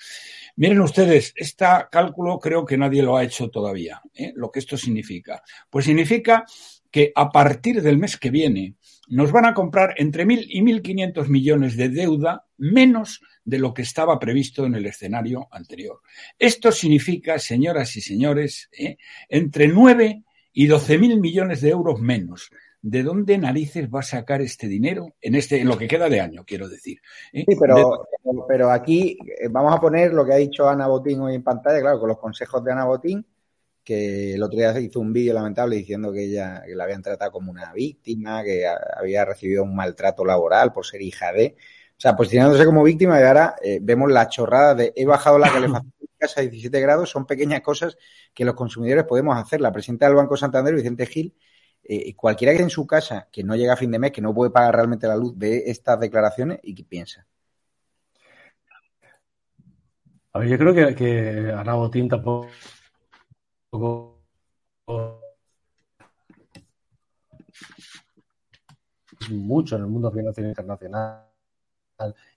[0.57, 4.02] Miren ustedes, este cálculo creo que nadie lo ha hecho todavía.
[4.14, 4.33] ¿eh?
[4.37, 5.42] Lo que esto significa.
[5.70, 6.44] Pues significa
[6.90, 8.74] que a partir del mes que viene
[9.09, 13.74] nos van a comprar entre mil y mil quinientos millones de deuda menos de lo
[13.74, 16.00] que estaba previsto en el escenario anterior.
[16.38, 18.98] Esto significa, señoras y señores, ¿eh?
[19.28, 22.50] entre nueve y doce mil millones de euros menos.
[22.83, 26.21] ¿De dónde narices va a sacar este dinero en este en lo que queda de
[26.21, 26.99] año, quiero decir?
[27.33, 27.45] ¿Eh?
[27.49, 28.07] Sí, pero,
[28.49, 31.81] pero aquí eh, vamos a poner lo que ha dicho Ana Botín hoy en pantalla,
[31.81, 33.25] claro, con los consejos de Ana Botín,
[33.85, 37.31] que el otro día hizo un vídeo lamentable diciendo que ella que la habían tratado
[37.33, 41.57] como una víctima, que había recibido un maltrato laboral por ser hija de.
[41.92, 45.53] O sea, posicionándose como víctima y ahora eh, vemos la chorrada de he bajado la
[45.53, 45.92] calefacción
[46.23, 47.99] casa a 17 grados, son pequeñas cosas
[48.33, 49.61] que los consumidores podemos hacer.
[49.61, 51.35] La presidenta del Banco Santander, Vicente Gil,
[51.85, 54.35] eh, cualquiera que en su casa, que no llega a fin de mes, que no
[54.35, 57.27] puede pagar realmente la luz, ve estas declaraciones y qué piensa.
[60.35, 62.49] A ver, yo creo que, que Ana Botín tampoco
[69.31, 71.27] mucho en el mundo financiero internacional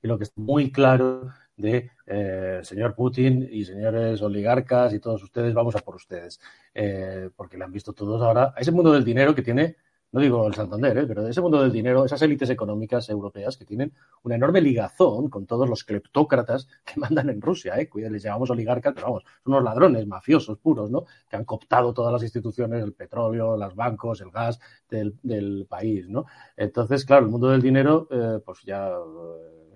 [0.01, 5.23] y lo que es muy claro de eh, señor Putin y señores oligarcas y todos
[5.23, 6.39] ustedes, vamos a por ustedes,
[6.73, 9.77] eh, porque le han visto todos ahora a ese mundo del dinero que tiene,
[10.11, 13.57] no digo el Santander, eh, pero de ese mundo del dinero, esas élites económicas europeas
[13.57, 17.89] que tienen una enorme ligazón con todos los cleptócratas que mandan en Rusia, ¿eh?
[17.93, 21.05] les llamamos oligarcas, pero vamos, son unos ladrones mafiosos puros, ¿no?
[21.29, 26.09] Que han cooptado todas las instituciones, el petróleo, los bancos, el gas del, del país,
[26.09, 26.25] ¿no?
[26.57, 28.91] Entonces, claro, el mundo del dinero, eh, pues ya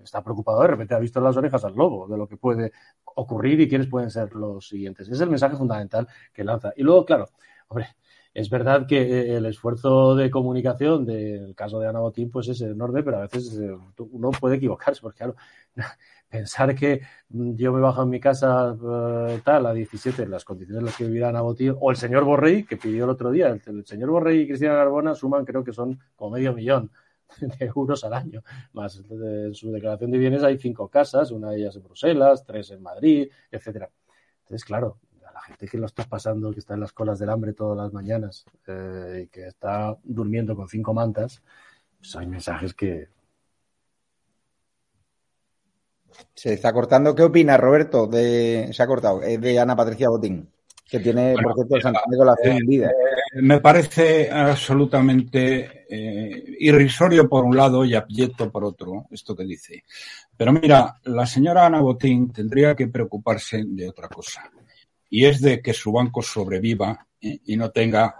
[0.02, 2.72] está preocupado, de repente ha visto las orejas al lobo de lo que puede
[3.04, 5.08] ocurrir y quiénes pueden ser los siguientes.
[5.08, 6.72] Es el mensaje fundamental que lanza.
[6.76, 7.28] Y luego, claro,
[7.68, 7.88] hombre,
[8.32, 12.60] es verdad que eh, el esfuerzo de comunicación del caso de Ana Botín pues es
[12.60, 15.34] enorme, pero a veces eh, uno puede equivocarse, porque claro,
[16.28, 18.76] pensar que yo me bajo en mi casa
[19.28, 21.96] eh, tal a 17 en las condiciones en las que vivirá Ana Botín, o el
[21.96, 25.44] señor Borrell, que pidió el otro día, el, el señor Borrell y Cristina Narbona suman
[25.44, 26.90] creo que son como medio millón
[27.40, 28.42] de euros al año.
[28.72, 32.70] Más en su declaración de bienes hay cinco casas, una de ellas en Bruselas, tres
[32.70, 33.90] en Madrid, etcétera.
[34.40, 37.30] Entonces, claro, a la gente que lo está pasando, que está en las colas del
[37.30, 41.42] hambre todas las mañanas eh, y que está durmiendo con cinco mantas,
[41.98, 43.08] pues hay mensajes que.
[46.34, 47.14] Se está cortando.
[47.14, 48.06] ¿Qué opina Roberto?
[48.06, 49.22] De, se ha cortado.
[49.22, 50.50] Es de Ana Patricia Botín
[50.90, 52.88] que tiene, por cierto, Santander con la fe vida.
[52.88, 59.44] Eh, me parece absolutamente eh, irrisorio por un lado y abyecto por otro, esto que
[59.44, 59.84] dice.
[60.36, 64.50] Pero mira, la señora Ana Botín tendría que preocuparse de otra cosa,
[65.08, 68.16] y es de que su banco sobreviva eh, y no tenga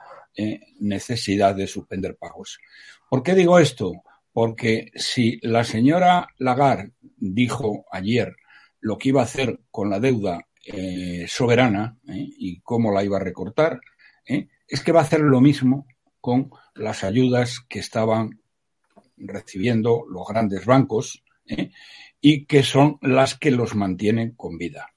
[0.79, 2.59] necesidad de suspender pagos.
[3.11, 4.05] ¿Por qué digo esto?
[4.33, 8.37] Porque si la señora Lagarde dijo ayer
[8.81, 12.27] lo que iba a hacer con la deuda eh, soberana ¿eh?
[12.39, 13.81] y cómo la iba a recortar,
[14.27, 14.49] ¿eh?
[14.71, 15.87] Es que va a hacer lo mismo
[16.21, 18.41] con las ayudas que estaban
[19.17, 21.73] recibiendo los grandes bancos ¿eh?
[22.21, 24.95] y que son las que los mantienen con vida.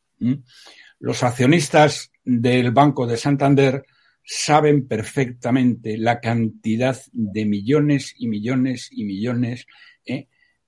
[1.00, 3.84] Los accionistas del Banco de Santander
[4.24, 9.66] saben perfectamente la cantidad de millones y millones y millones
[10.06, 10.28] ¿eh?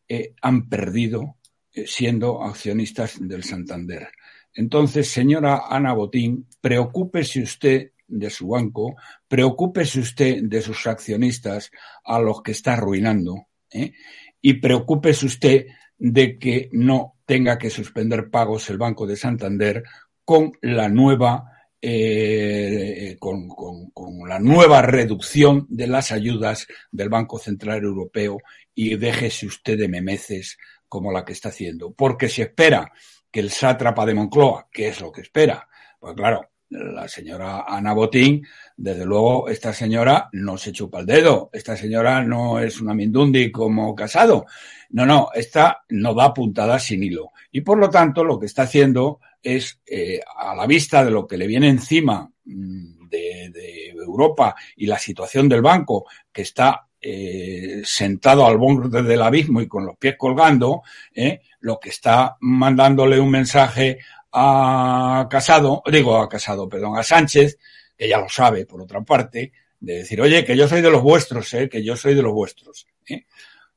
[0.10, 1.38] Eh, han perdido
[1.86, 4.10] siendo accionistas del Santander.
[4.54, 8.96] Entonces, señora Ana Botín, preocúpese usted de su banco,
[9.28, 11.72] preocúpese usted de sus accionistas
[12.04, 13.94] a los que está arruinando ¿eh?
[14.42, 15.66] y preocúpese usted
[15.98, 19.84] de que no tenga que suspender pagos el Banco de Santander
[20.24, 21.52] con la nueva
[21.88, 28.40] eh, con, con, la nueva reducción de las ayudas del Banco Central Europeo
[28.74, 31.94] y déjese usted de memeces como la que está haciendo.
[31.94, 32.92] Porque si espera
[33.30, 35.68] que el sátrapa de Moncloa, que es lo que espera,
[36.00, 41.50] pues claro, la señora Ana Botín, desde luego, esta señora no se chupa el dedo,
[41.54, 44.46] esta señora no es una mindundi como casado.
[44.90, 47.32] No, no, esta no da puntadas sin hilo.
[47.52, 51.28] Y por lo tanto, lo que está haciendo es, eh, a la vista de lo
[51.28, 56.88] que le viene encima mm, de, de Europa y la situación del banco, que está
[57.08, 60.82] eh, sentado al borde del abismo y con los pies colgando,
[61.14, 64.00] eh, lo que está mandándole un mensaje
[64.38, 67.58] a Casado, digo a Casado, perdón, a Sánchez,
[67.98, 71.02] que ya lo sabe por otra parte, de decir, oye, que yo soy de los
[71.02, 72.86] vuestros, eh, que yo soy de los vuestros.
[73.08, 73.26] Eh.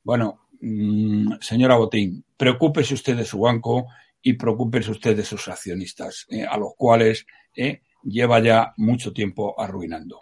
[0.03, 3.87] Bueno, mmm, señora Botín, preocúpese usted de su banco
[4.21, 9.59] y preocúpese usted de sus accionistas, eh, a los cuales eh, lleva ya mucho tiempo
[9.59, 10.19] arruinando.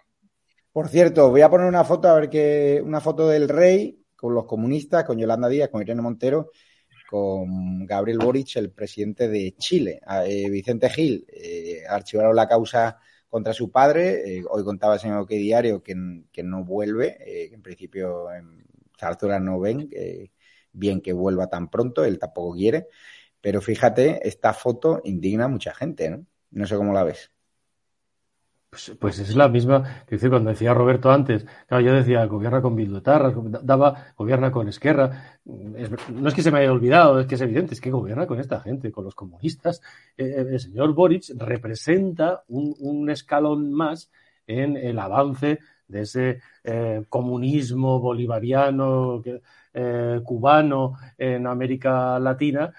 [0.71, 4.36] Por cierto, voy a poner una foto, a ver qué, una foto del rey con
[4.36, 6.52] los comunistas, con Yolanda Díaz, con Irene Montero,
[7.08, 10.02] con Gabriel Boric, el presidente de Chile.
[10.26, 14.39] Eh, Vicente Gil eh, archivaron la causa contra su padre.
[14.39, 15.96] Eh, hoy contaba señor que diario que,
[16.32, 18.65] que no vuelve, eh, en principio en
[19.00, 19.89] Zarzuela no ven
[20.72, 22.88] bien que vuelva tan pronto, él tampoco quiere.
[23.41, 26.26] Pero fíjate, esta foto indigna a mucha gente, ¿no?
[26.52, 27.32] No sé cómo la ves.
[28.69, 32.62] Pues, pues, es la misma, que decir, cuando decía Roberto antes, claro, yo decía, gobierna
[32.62, 35.39] con Bilduetarras, daba, gobierna con Esquerra.
[35.77, 38.27] Es, no es que se me haya olvidado, es que es evidente, es que gobierna
[38.27, 39.82] con esta gente, con los comunistas.
[40.17, 44.12] Eh, el señor Boric representa un, escalón más
[44.45, 49.23] en el avance de ese eh, comunismo bolivariano,
[49.73, 52.73] eh, cubano en América Latina,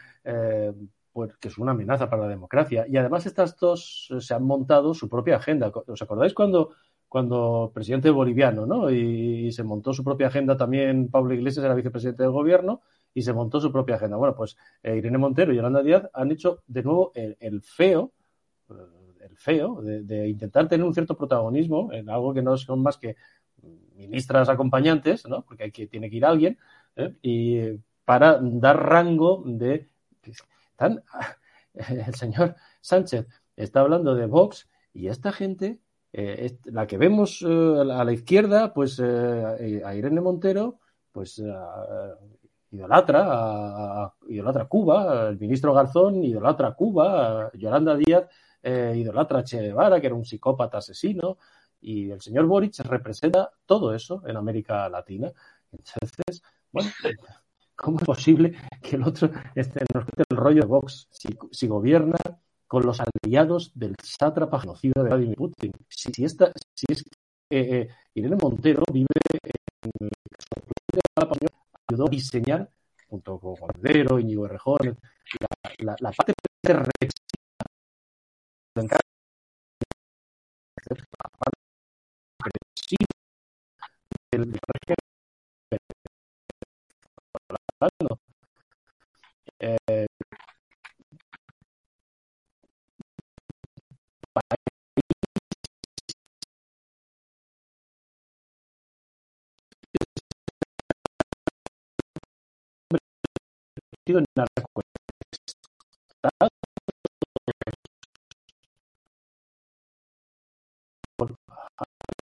[1.25, 2.87] eh, pues, que es una amenaza para la democracia.
[2.89, 5.73] Y además estas dos se han montado su propia agenda.
[5.87, 6.71] ¿Os acordáis cuando,
[7.09, 8.91] cuando presidente boliviano, ¿no?
[8.91, 12.83] Y, se montó su propia agenda también, Pablo Iglesias era vicepresidente del gobierno,
[13.15, 14.17] y se montó su propia agenda.
[14.17, 18.13] Bueno, pues eh, Irene Montero y Yolanda Díaz han hecho de nuevo el, el feo,
[19.21, 22.99] el feo, de, de, intentar tener un cierto protagonismo en algo que no son más
[22.99, 23.17] que
[23.97, 25.43] ministras acompañantes, ¿no?
[25.43, 26.59] Porque hay que, tiene que ir alguien,
[26.97, 27.15] ¿eh?
[27.23, 27.61] y
[28.05, 29.89] para dar rango de
[31.75, 35.81] el señor Sánchez está hablando de Vox y esta gente,
[36.13, 40.81] eh, la que vemos eh, a la izquierda, pues eh, a Irene Montero,
[41.13, 41.43] pues
[42.71, 48.25] idolatra, a, idolatra Cuba, el ministro Garzón idolatra Cuba, Yolanda Díaz
[48.63, 51.39] idolatra Che que era un psicópata asesino,
[51.81, 55.33] y el señor Boric representa todo eso en América Latina.
[55.71, 56.91] Entonces, bueno,
[57.79, 62.19] ¿Cómo es posible que el otro este, nos quite el rollo de Vox si, gobierna
[62.67, 65.71] con los aliados del sátrapa genocida de Vladimir Putin?
[65.89, 67.05] Si, esta, si es
[67.49, 69.07] eh, eh, Irene Montero vive
[69.85, 70.11] en el
[71.89, 72.69] ayudó a diseñar,
[73.07, 74.99] junto con Cordero, Íñigo Errejón,
[75.39, 75.47] la,
[75.79, 76.33] la, la parte
[76.65, 77.29] del régimen
[87.81, 88.21] hablando.
[89.61, 90.07] Eh,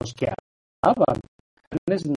[0.02, 0.28] los que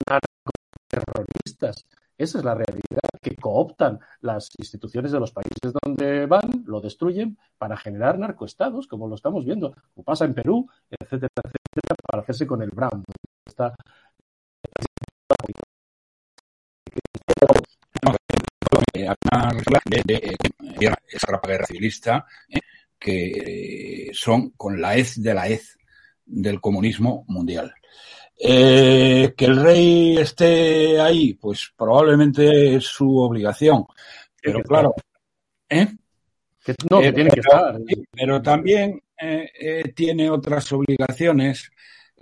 [0.08, 1.86] narcoterroristas.
[2.18, 7.38] Esa es la realidad, que cooptan las instituciones de los países donde van, lo destruyen
[7.58, 12.48] para generar narcoestados, como lo estamos viendo, como pasa en Perú, etcétera, etcétera, para hacerse
[12.48, 13.04] con el Brown.
[13.46, 13.76] Está
[21.08, 22.60] esa guerra civilista eh,
[23.00, 25.78] que son con la hez de la hez
[26.26, 27.74] del comunismo mundial.
[28.40, 33.86] Eh, que el rey esté ahí, pues probablemente es su obligación.
[34.40, 34.94] Pero claro,
[35.68, 35.88] ¿eh?
[36.64, 37.80] Que, no, que Eh, tiene que estar.
[38.12, 41.72] Pero también eh, tiene otras obligaciones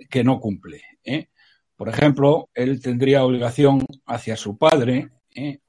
[0.08, 0.82] que no cumple.
[1.04, 1.28] ¿eh?
[1.76, 5.10] Por ejemplo, él tendría obligación hacia su padre,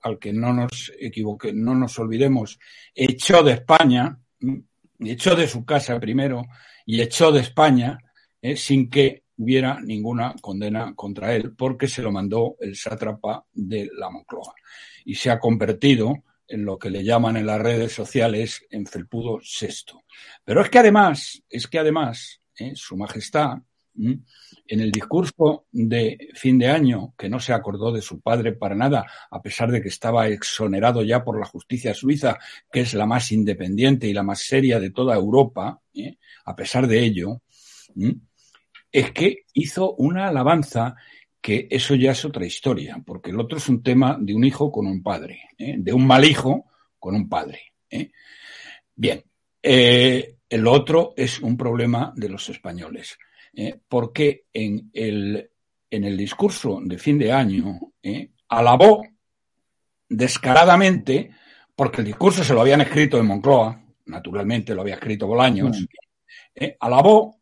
[0.01, 2.57] al que no nos equivoque, no nos olvidemos,
[2.95, 4.17] echó de España,
[4.99, 6.43] echó de su casa primero
[6.85, 7.97] y echó de España
[8.55, 14.09] sin que hubiera ninguna condena contra él, porque se lo mandó el sátrapa de la
[14.09, 14.53] Moncloa.
[15.05, 19.39] Y se ha convertido en lo que le llaman en las redes sociales en felpudo
[19.43, 20.03] sexto.
[20.43, 22.71] Pero es que además, es que además, ¿eh?
[22.75, 23.57] Su Majestad,
[23.97, 28.75] en el discurso de fin de año, que no se acordó de su padre para
[28.75, 32.37] nada, a pesar de que estaba exonerado ya por la justicia suiza,
[32.71, 36.17] que es la más independiente y la más seria de toda Europa, ¿eh?
[36.45, 37.41] a pesar de ello.
[38.91, 40.95] Es que hizo una alabanza
[41.41, 44.71] que eso ya es otra historia, porque el otro es un tema de un hijo
[44.71, 45.75] con un padre, ¿eh?
[45.77, 46.65] de un mal hijo
[46.99, 47.73] con un padre.
[47.89, 48.11] ¿eh?
[48.95, 49.23] Bien,
[49.61, 53.17] eh, el otro es un problema de los españoles,
[53.87, 55.49] porque en el,
[55.89, 57.79] en el discurso de fin de año
[58.49, 59.03] alabó
[60.09, 61.31] descaradamente,
[61.75, 65.85] porque el discurso se lo habían escrito en Moncloa, naturalmente lo había escrito Bolaños,
[66.53, 66.75] ¿eh?
[66.79, 67.39] alabó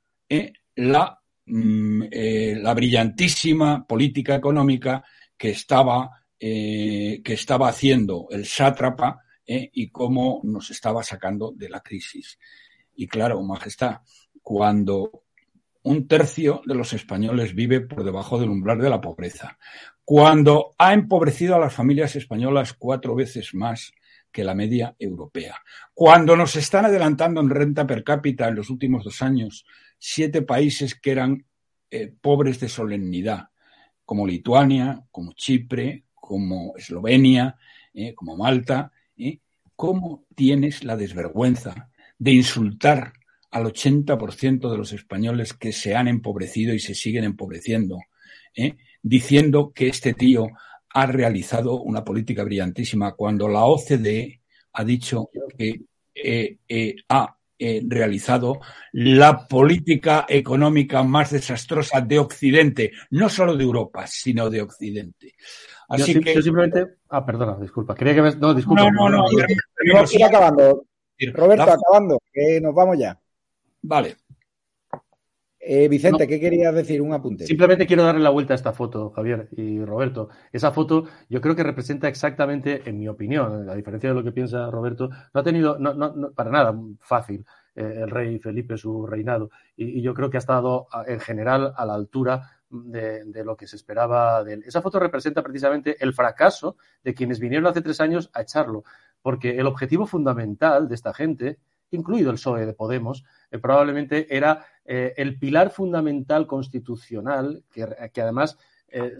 [0.76, 5.04] la mm, eh, la brillantísima política económica
[5.38, 11.70] que estaba, eh, que estaba haciendo el sátrapa eh, y cómo nos estaba sacando de
[11.70, 12.40] la crisis.
[12.96, 13.98] Y claro, Majestad,
[14.42, 15.24] cuando
[15.84, 19.58] un tercio de los españoles vive por debajo del umbral de la pobreza,
[20.04, 23.94] cuando ha empobrecido a las familias españolas cuatro veces más
[24.32, 25.56] que la media europea,
[25.94, 29.66] cuando nos están adelantando en renta per cápita en los últimos dos años
[29.98, 31.46] siete países que eran
[31.92, 33.50] eh, pobres de solemnidad,
[34.04, 37.56] como Lituania, como Chipre, como Eslovenia,
[37.94, 38.92] eh, como Malta.
[39.18, 39.40] ¿eh?
[39.76, 43.14] ¿Cómo tienes la desvergüenza de insultar
[43.52, 48.00] al 80% de los españoles que se han empobrecido y se siguen empobreciendo,
[49.02, 50.48] diciendo que este tío
[50.90, 54.42] ha realizado una política brillantísima cuando la OCDE
[54.74, 55.86] ha dicho que
[57.08, 58.60] ha eh, realizado
[58.92, 65.34] la política económica más desastrosa de Occidente, no solo de Europa, sino de Occidente.
[65.90, 66.96] Yo, Así sim- que yo simplemente.
[67.10, 67.96] Ah, perdona, disculpa.
[67.96, 68.36] Creía que me...
[68.36, 68.84] No, disculpa.
[68.84, 69.46] No, no, no, no,
[69.76, 70.86] Tenemos que ir acabando.
[71.34, 73.18] Roberto, acabando, que nos vamos ya.
[73.84, 74.18] Vale.
[75.68, 76.30] Eh, Vicente, No.
[76.30, 77.02] ¿qué querías decir?
[77.02, 77.48] Un apunte.
[77.48, 80.30] Simplemente quiero darle la vuelta a esta foto, Javier y Roberto.
[80.52, 84.32] Esa foto yo creo que representa exactamente, en mi opinión, a diferencia de lo que
[84.32, 87.44] piensa Roberto, no ha tenido no, no, para nada fácil
[87.76, 89.50] eh, el rey Felipe su reinado.
[89.76, 93.58] Y, y yo creo que ha estado en general a la altura de, de lo
[93.58, 94.64] que se esperaba de él.
[94.68, 98.84] Esa foto representa precisamente el fracaso de quienes vinieron hace tres años a echarlo,
[99.22, 101.58] porque el objetivo fundamental de esta gente,
[101.92, 108.58] incluido el PSOE de Podemos, eh, probablemente era eh, el pilar fundamental constitucional, que, además
[108.88, 109.14] eh,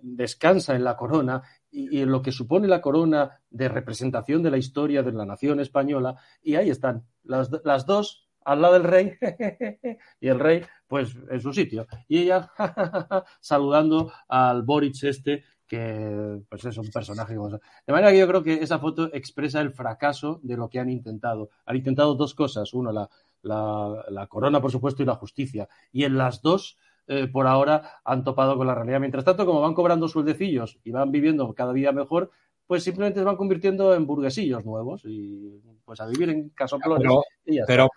[0.00, 4.58] descansa en la corona y, en lo que supone la corona de representación de la
[4.58, 9.12] historia de la nación española, y ahí están, las, las dos al lado del rey,
[10.20, 12.50] y el rey, pues, en su sitio, y ella
[13.40, 17.48] saludando al Boric este, que pues es un personaje como...
[17.48, 17.58] De
[17.88, 21.48] manera que yo creo que esa foto expresa el fracaso de lo que han intentado.
[21.64, 22.74] Han intentado dos cosas.
[22.74, 23.08] Uno, la,
[23.40, 25.70] la, la corona, por supuesto, y la justicia.
[25.90, 29.00] Y en las dos, eh, por ahora, han topado con la realidad.
[29.00, 32.30] Mientras tanto, como van cobrando sueldecillos y van viviendo cada día mejor,
[32.66, 37.02] pues simplemente se van convirtiendo en burguesillos nuevos y pues a vivir en casoplones.
[37.02, 37.88] Pero, y ya pero,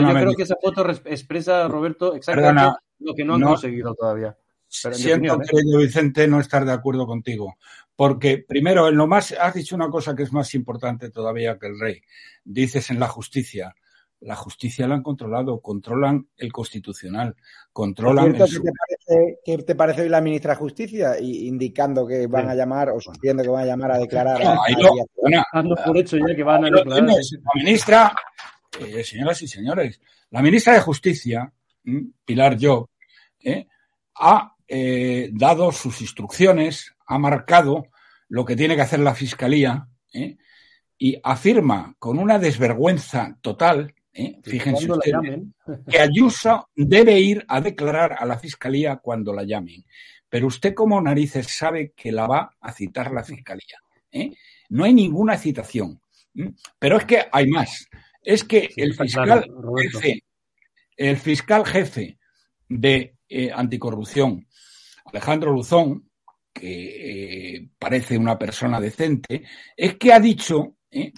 [0.00, 3.48] yo creo que esa foto res- expresa, Roberto, exactamente Perdona, lo que no han no-
[3.48, 4.34] conseguido todavía.
[4.82, 5.48] Pero Siento, opinión, ¿eh?
[5.50, 7.56] querido Vicente, no estar de acuerdo contigo.
[7.94, 11.66] Porque, primero, en lo más, has dicho una cosa que es más importante todavía que
[11.66, 12.02] el rey.
[12.44, 13.74] Dices en la justicia.
[14.20, 17.34] La justicia la han controlado, controlan el constitucional,
[17.72, 21.18] controlan cierto, el ¿qué te, parece, qué te parece hoy la ministra de Justicia?
[21.20, 24.52] Y indicando que van a llamar, o sugiriendo que van a llamar a declarar a,
[24.64, 27.02] Ahí a lo- Dando por hecho ya que van a declarar.
[27.02, 28.14] La ministra,
[28.78, 30.00] eh, señoras y señores,
[30.30, 31.52] la ministra de Justicia.
[32.24, 32.88] Pilar Job,
[33.42, 33.66] ¿eh?
[34.14, 37.88] ha eh, dado sus instrucciones, ha marcado
[38.30, 40.38] lo que tiene que hacer la Fiscalía ¿eh?
[40.96, 44.38] y afirma con una desvergüenza total, ¿eh?
[44.42, 45.42] fíjense ustedes,
[45.90, 49.84] que Ayuso debe ir a declarar a la Fiscalía cuando la llamen.
[50.30, 53.76] Pero usted como narices sabe que la va a citar la Fiscalía.
[54.70, 56.00] No hay ninguna citación.
[56.78, 57.90] Pero es que hay más.
[58.22, 60.24] Es que el fiscal claro, jefe,
[60.96, 62.16] el fiscal jefe
[62.70, 64.46] de eh, anticorrupción
[65.12, 66.08] Alejandro Luzón,
[66.52, 69.44] que eh, parece una persona decente,
[69.76, 71.12] es que ha dicho eh,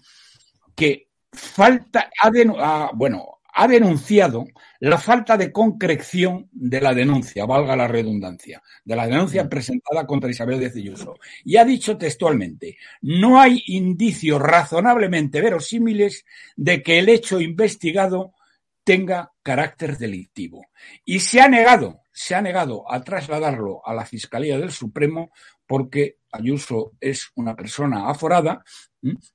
[0.74, 4.46] que falta, ha bueno, ha denunciado
[4.80, 9.48] la falta de concreción de la denuncia, valga la redundancia, de la denuncia mm.
[9.48, 11.14] presentada contra Isabel de Ayuso.
[11.44, 16.24] Y ha dicho textualmente, no hay indicios razonablemente verosímiles
[16.56, 18.34] de que el hecho investigado
[18.82, 20.66] tenga carácter delictivo.
[21.04, 25.32] Y se ha negado, se ha negado a trasladarlo a la Fiscalía del Supremo
[25.66, 28.64] porque Ayuso es una persona aforada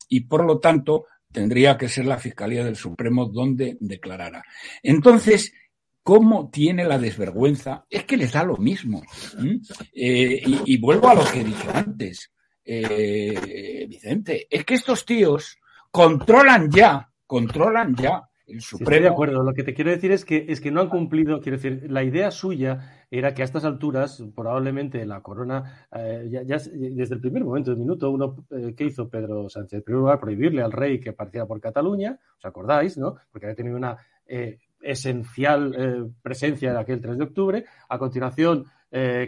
[0.07, 4.43] y por lo tanto tendría que ser la Fiscalía del Supremo donde declarara.
[4.81, 5.53] Entonces,
[6.03, 7.85] ¿cómo tiene la desvergüenza?
[7.89, 9.03] Es que les da lo mismo.
[9.93, 12.31] Eh, y, vuelvo a lo que dije antes,
[12.63, 15.57] eh, Vicente, es que estos tíos
[15.91, 18.89] controlan ya, controlan ya el Supremo.
[18.89, 19.43] estoy de acuerdo.
[19.43, 22.03] Lo que te quiero decir es que, es que no han cumplido, quiero decir, la
[22.03, 27.43] idea suya era que a estas alturas, probablemente la corona, eh, ya, desde el primer
[27.43, 30.99] momento, del minuto uno eh, que hizo Pedro Sánchez, en primer lugar, prohibirle al rey
[30.99, 33.15] que partiera por Cataluña, ¿os acordáis, no?
[33.31, 37.65] Porque había tenido una eh, esencial presencia en aquel 3 de octubre.
[37.89, 38.65] A continuación,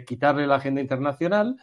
[0.06, 1.56] quitarle la agenda internacional.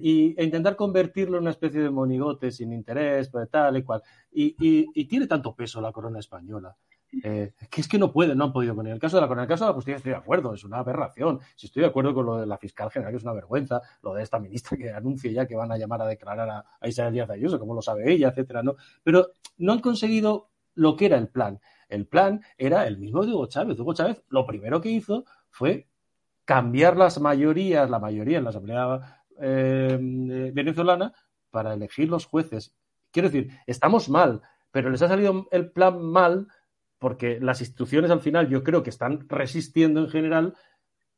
[0.00, 4.02] y, e intentar convertirlo en una especie de monigote sin interés, pues, tal y cual.
[4.32, 6.76] y, tiene tanto peso la corona española
[7.22, 8.92] eh, que es que no pueden, no han podido poner.
[8.92, 10.78] El caso de la, con el caso de la justicia estoy de acuerdo, es una
[10.78, 11.40] aberración.
[11.56, 14.14] Si estoy de acuerdo con lo de la fiscal general, que es una vergüenza, lo
[14.14, 17.30] de esta ministra que anuncie ya que van a llamar a declarar a, Isabel Díaz
[17.30, 18.76] Ayuso, como lo sabe ella, etcétera, ¿no?
[19.02, 19.28] Pero
[19.58, 21.60] no han conseguido lo que era el plan.
[21.88, 23.78] El plan era el mismo de Hugo Chávez.
[23.80, 25.88] Hugo Chávez lo primero que hizo fue
[26.44, 29.98] cambiar las mayorías, la mayoría en la Asamblea eh,
[30.52, 31.12] venezolana,
[31.50, 32.74] para elegir los jueces.
[33.10, 36.48] Quiero decir, estamos mal, pero les ha salido el plan mal
[36.98, 40.54] porque las instituciones al final yo creo que están resistiendo en general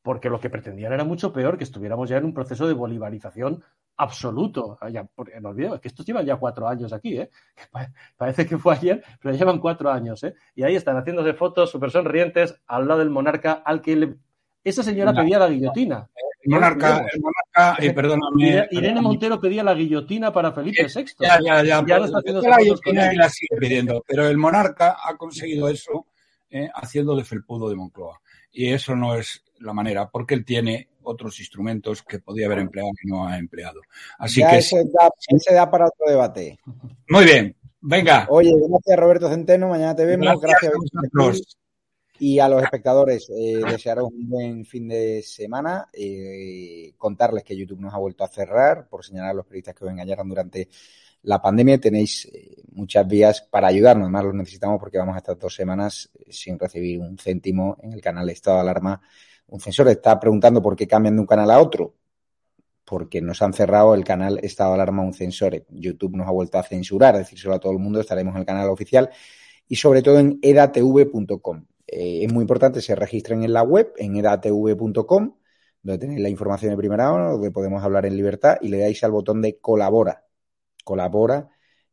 [0.02, 3.62] porque lo que pretendían era mucho peor, que estuviéramos ya en un proceso de bolivarización
[3.96, 4.78] absoluto.
[4.90, 5.06] Ya,
[5.40, 7.30] no olvido, que estos llevan ya cuatro años aquí, ¿eh?
[8.16, 10.34] parece que fue ayer, pero llevan cuatro años, ¿eh?
[10.54, 14.16] Y ahí están haciéndose fotos súper sonrientes al lado del monarca al que le...
[14.64, 16.08] esa señora pedía la guillotina.
[16.42, 17.39] El monarca, el monarca
[17.78, 18.66] eh, perdóname.
[18.70, 21.04] Irene Montero pedía la guillotina para Felipe VI.
[21.20, 21.84] Ya, ya, ya.
[21.86, 26.06] ya está haciendo la guillotina y la sigue pidiendo, pero el monarca ha conseguido eso
[26.50, 28.20] eh, haciendo de felpudo de Moncloa.
[28.52, 32.90] Y eso no es la manera, porque él tiene otros instrumentos que podía haber empleado
[33.02, 33.80] y no ha empleado.
[34.18, 36.58] Así que ese da, ese da, para otro debate.
[37.08, 38.26] Muy bien, venga.
[38.28, 40.40] Oye, gracias Roberto Centeno, mañana te vemos.
[40.40, 40.72] Gracias,
[41.12, 41.56] gracias
[42.20, 45.88] y a los espectadores, eh, desearos un buen fin de semana.
[45.90, 49.86] Eh, contarles que YouTube nos ha vuelto a cerrar por señalar a los periodistas que
[49.86, 50.68] os engañaron durante
[51.22, 51.80] la pandemia.
[51.80, 54.04] Tenéis eh, muchas vías para ayudarnos.
[54.04, 58.02] Además, los necesitamos porque vamos a estar dos semanas sin recibir un céntimo en el
[58.02, 59.00] canal Estado de Alarma.
[59.46, 61.94] Un censor está preguntando por qué cambian de un canal a otro.
[62.84, 65.64] Porque nos han cerrado el canal Estado de Alarma un censor.
[65.70, 67.98] YouTube nos ha vuelto a censurar, decírselo a todo el mundo.
[67.98, 69.08] Estaremos en el canal oficial
[69.66, 74.14] y sobre todo en edatv.com eh, es muy importante se registren en la web, en
[74.16, 75.34] edatv.com,
[75.82, 79.02] donde tenéis la información de primera hora, donde podemos hablar en libertad, y le dais
[79.02, 80.24] al botón de colabora.
[80.84, 81.48] Colabora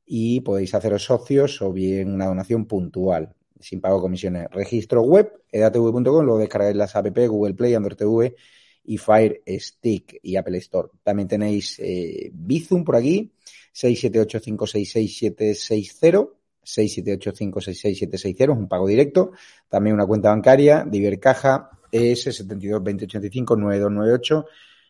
[0.05, 4.47] y podéis haceros socios o bien una donación puntual, sin pago de comisiones.
[4.51, 8.35] Registro web, edatv.com, luego descargáis las app Google Play, Android TV
[8.83, 10.89] y Fire Stick y Apple Store.
[11.03, 13.33] También tenéis eh, Bizum por aquí,
[13.73, 16.36] 678566760
[16.67, 19.31] 678566760, es un pago directo.
[19.69, 24.45] También una cuenta bancaria de Ibercaja ES 722085 9298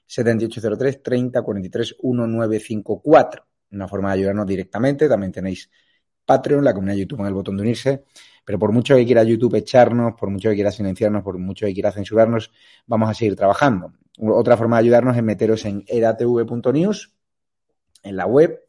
[0.06, 3.46] 7803 3043 1954.
[3.72, 5.08] Una forma de ayudarnos directamente.
[5.08, 5.70] También tenéis
[6.26, 8.04] Patreon, la comunidad de YouTube en el botón de unirse.
[8.44, 11.74] Pero por mucho que quiera YouTube echarnos, por mucho que quiera silenciarnos, por mucho que
[11.74, 12.52] quiera censurarnos,
[12.86, 13.94] vamos a seguir trabajando.
[14.20, 17.14] Otra forma de ayudarnos es meteros en edatv.news,
[18.04, 18.67] en la web,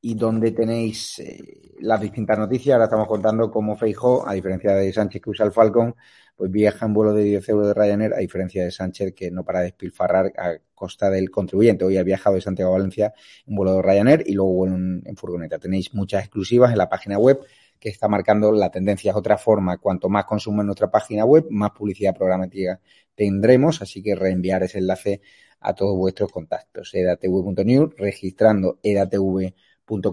[0.00, 2.74] y donde tenéis eh, las distintas noticias.
[2.74, 5.94] Ahora estamos contando cómo Feijó, a diferencia de Sánchez que usa el Falcon,
[6.36, 9.44] pues viaja en vuelo de 10 euros de Ryanair, a diferencia de Sánchez que no
[9.44, 11.84] para despilfarrar a costa del contribuyente.
[11.84, 13.12] Hoy ha viajado de Santiago a Valencia
[13.46, 15.58] en vuelo de Ryanair y luego en, en furgoneta.
[15.58, 17.40] Tenéis muchas exclusivas en la página web
[17.80, 19.10] que está marcando la tendencia.
[19.10, 19.78] Es otra forma.
[19.78, 22.80] Cuanto más consumo en nuestra página web, más publicidad programática
[23.16, 23.82] tendremos.
[23.82, 25.20] Así que reenviar ese enlace
[25.60, 26.94] a todos vuestros contactos.
[26.94, 29.54] edatv.news, registrando edatv.news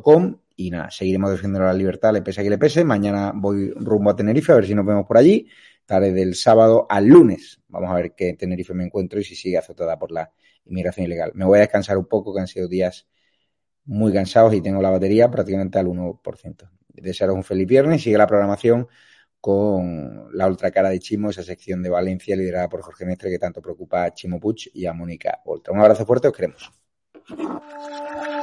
[0.01, 2.85] Com, y nada, seguiremos defendiendo la libertad, le pese a que le pese.
[2.85, 5.47] Mañana voy rumbo a Tenerife, a ver si nos vemos por allí.
[5.85, 7.61] Tarde del sábado al lunes.
[7.67, 10.31] Vamos a ver qué Tenerife me encuentro y si sigue azotada por la
[10.65, 11.31] inmigración ilegal.
[11.35, 13.05] Me voy a descansar un poco, que han sido días
[13.83, 16.69] muy cansados y tengo la batería prácticamente al 1%.
[16.87, 18.01] Desearos un feliz viernes.
[18.01, 18.87] Sigue la programación
[19.41, 23.37] con la otra cara de Chimo, esa sección de Valencia liderada por Jorge Mestre que
[23.37, 25.73] tanto preocupa a Chimo Puig y a Mónica Oltra.
[25.73, 26.71] Un abrazo fuerte, os queremos.